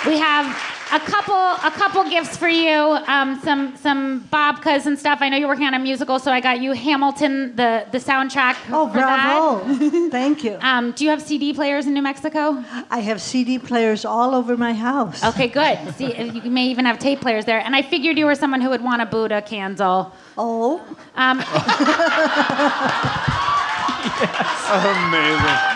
we 0.06 0.18
have 0.20 0.73
a 0.96 1.00
couple 1.00 1.34
a 1.36 1.72
couple 1.72 2.08
gifts 2.10 2.38
for 2.38 2.48
you. 2.48 2.70
Um, 3.08 3.40
some 3.42 3.76
some 3.78 4.22
babkas 4.32 4.86
and 4.86 4.98
stuff. 4.98 5.20
I 5.22 5.30
know 5.30 5.38
you're 5.38 5.48
working 5.48 5.66
on 5.66 5.74
a 5.74 5.80
musical, 5.80 6.20
so 6.20 6.32
I 6.32 6.40
got 6.40 6.62
you 6.62 6.74
Hamilton, 6.74 7.56
the 7.56 7.86
the 7.92 7.98
soundtrack. 7.98 8.56
Oh, 8.72 8.88
for 8.90 8.98
that. 8.98 9.64
bravo. 9.66 10.10
Thank 10.12 10.44
you. 10.44 10.58
Um, 10.62 10.92
do 10.92 11.04
you 11.04 11.10
have 11.10 11.22
CD 11.22 11.54
players 11.54 11.88
in 11.88 11.94
New 11.94 12.02
Mexico? 12.04 12.64
I 12.92 13.00
have 13.00 13.20
CD 13.22 13.58
players 13.58 14.06
all 14.06 14.36
over 14.36 14.56
my 14.56 14.74
house. 14.74 15.24
Okay, 15.24 15.48
good. 15.48 15.78
See, 15.98 16.16
you 16.46 16.52
may 16.52 16.68
even 16.68 16.86
have 16.86 17.00
tape 17.00 17.22
players 17.22 17.46
there. 17.46 17.60
And 17.60 17.76
I 17.76 17.82
figured 17.82 18.18
you 18.18 18.26
were 18.26 18.36
someone 18.36 18.62
who 18.62 18.70
would 18.70 18.84
want 18.84 19.02
a 19.02 19.06
Buddha 19.06 19.42
candle. 19.42 20.14
Oh, 20.38 20.80
Um, 21.16 21.40
Amazing. 24.74 25.73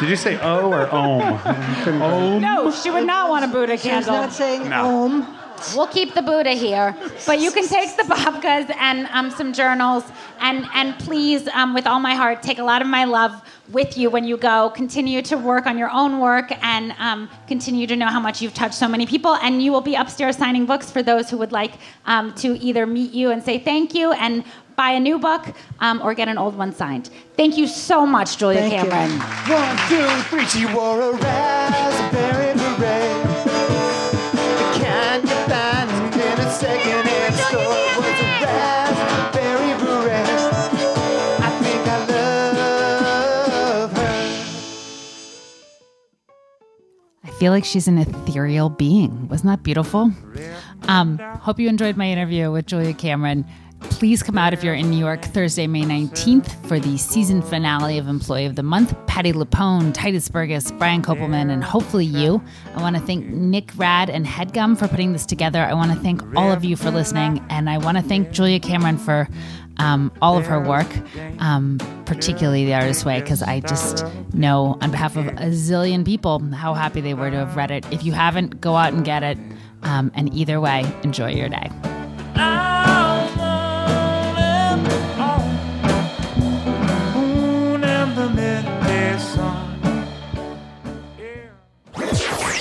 Did 0.00 0.08
you 0.08 0.16
say 0.16 0.38
O 0.40 0.70
or 0.70 0.88
Om? 0.94 2.40
no, 2.40 2.70
she 2.70 2.90
would 2.90 3.06
not 3.06 3.28
want 3.30 3.44
a 3.44 3.48
Buddha 3.48 3.76
she 3.76 3.88
was 3.90 4.06
candle. 4.06 4.12
not 4.14 4.32
saying 4.32 4.68
No. 4.68 5.04
om. 5.04 5.36
We'll 5.76 5.88
keep 5.88 6.14
the 6.14 6.22
Buddha 6.22 6.52
here, 6.52 6.96
but 7.26 7.38
you 7.38 7.50
can 7.50 7.66
take 7.68 7.94
the 7.98 8.04
babkas 8.04 8.74
and 8.76 9.06
um, 9.12 9.30
some 9.30 9.52
journals, 9.52 10.04
and 10.40 10.66
and 10.74 10.98
please, 11.00 11.46
um, 11.48 11.74
with 11.74 11.86
all 11.86 12.00
my 12.00 12.14
heart, 12.14 12.42
take 12.42 12.58
a 12.58 12.64
lot 12.64 12.80
of 12.80 12.88
my 12.88 13.04
love 13.04 13.42
with 13.70 13.98
you 13.98 14.08
when 14.08 14.24
you 14.24 14.38
go. 14.38 14.70
Continue 14.70 15.20
to 15.20 15.36
work 15.36 15.66
on 15.66 15.76
your 15.76 15.90
own 15.90 16.18
work, 16.18 16.50
and 16.64 16.94
um, 16.98 17.28
continue 17.46 17.86
to 17.86 17.94
know 17.94 18.06
how 18.06 18.20
much 18.20 18.40
you've 18.40 18.54
touched 18.54 18.74
so 18.74 18.88
many 18.88 19.04
people. 19.04 19.34
And 19.36 19.62
you 19.62 19.70
will 19.70 19.82
be 19.82 19.96
upstairs 19.96 20.38
signing 20.38 20.64
books 20.64 20.90
for 20.90 21.02
those 21.02 21.28
who 21.28 21.36
would 21.36 21.52
like 21.52 21.74
um, 22.06 22.32
to 22.36 22.58
either 22.58 22.86
meet 22.86 23.12
you 23.12 23.30
and 23.30 23.42
say 23.44 23.58
thank 23.58 23.94
you 23.94 24.12
and 24.12 24.44
buy 24.80 24.92
a 24.92 25.00
new 25.00 25.18
book 25.18 25.44
um, 25.80 26.00
or 26.02 26.14
get 26.14 26.26
an 26.26 26.38
old 26.38 26.56
one 26.56 26.72
signed. 26.72 27.10
Thank 27.36 27.58
you 27.58 27.66
so 27.66 28.06
much, 28.06 28.38
Julia 28.38 28.60
Thank 28.60 28.72
you. 28.72 28.90
Cameron. 28.90 29.20
One, 29.60 29.76
two, 29.90 30.08
three. 30.30 30.46
She 30.46 30.64
wore 30.74 31.02
a 31.02 31.12
raspberry 31.18 32.54
beret. 32.56 33.26
The 34.32 34.68
kind 34.82 35.22
you 35.22 35.38
find 35.52 35.90
in 36.14 36.36
a 36.40 36.50
second-hand 36.50 37.34
store 37.34 37.88
was 38.00 38.20
a 38.20 38.30
raspberry 38.40 39.72
beret. 39.84 40.28
I 41.46 41.50
think 41.60 41.82
I 41.86 41.98
love 42.56 43.92
her. 43.92 44.16
I 47.24 47.30
feel 47.32 47.52
like 47.52 47.66
she's 47.66 47.86
an 47.86 47.98
ethereal 47.98 48.70
being. 48.70 49.28
Wasn't 49.28 49.50
that 49.50 49.62
beautiful? 49.62 50.10
Um, 50.88 51.18
hope 51.18 51.60
you 51.60 51.68
enjoyed 51.68 51.98
my 51.98 52.06
interview 52.06 52.50
with 52.50 52.64
Julia 52.64 52.94
Cameron. 52.94 53.44
Please 53.80 54.22
come 54.22 54.38
out 54.38 54.52
if 54.52 54.62
you're 54.62 54.74
in 54.74 54.90
New 54.90 54.98
York 54.98 55.22
Thursday, 55.22 55.66
May 55.66 55.82
19th 55.82 56.66
for 56.66 56.78
the 56.78 56.96
season 56.96 57.42
finale 57.42 57.98
of 57.98 58.08
Employee 58.08 58.46
of 58.46 58.56
the 58.56 58.62
Month. 58.62 58.94
Patti 59.06 59.32
LuPone, 59.32 59.92
Tituss 59.92 60.30
Burgess, 60.30 60.70
Brian 60.72 61.02
Koppelman, 61.02 61.50
and 61.50 61.62
hopefully 61.62 62.04
you. 62.04 62.42
I 62.74 62.80
want 62.80 62.96
to 62.96 63.02
thank 63.02 63.26
Nick 63.26 63.72
Rad 63.76 64.08
and 64.08 64.26
Headgum 64.26 64.78
for 64.78 64.88
putting 64.88 65.12
this 65.12 65.26
together. 65.26 65.62
I 65.62 65.74
want 65.74 65.92
to 65.92 65.98
thank 65.98 66.22
all 66.36 66.52
of 66.52 66.64
you 66.64 66.76
for 66.76 66.90
listening. 66.90 67.44
And 67.50 67.68
I 67.68 67.78
want 67.78 67.96
to 67.96 68.02
thank 68.02 68.30
Julia 68.30 68.60
Cameron 68.60 68.98
for 68.98 69.28
um, 69.78 70.12
all 70.20 70.36
of 70.36 70.46
her 70.46 70.60
work, 70.60 70.88
um, 71.38 71.78
particularly 72.04 72.64
The 72.66 72.74
Artist's 72.74 73.04
Way, 73.04 73.20
because 73.20 73.42
I 73.42 73.60
just 73.60 74.04
know 74.34 74.78
on 74.80 74.90
behalf 74.90 75.16
of 75.16 75.26
a 75.26 75.50
zillion 75.50 76.04
people 76.04 76.38
how 76.52 76.74
happy 76.74 77.00
they 77.00 77.14
were 77.14 77.30
to 77.30 77.36
have 77.36 77.56
read 77.56 77.70
it. 77.70 77.86
If 77.90 78.04
you 78.04 78.12
haven't, 78.12 78.60
go 78.60 78.76
out 78.76 78.92
and 78.92 79.04
get 79.04 79.22
it. 79.22 79.38
Um, 79.82 80.12
and 80.14 80.32
either 80.34 80.60
way, 80.60 80.84
enjoy 81.02 81.32
your 81.32 81.48
day. 81.48 81.70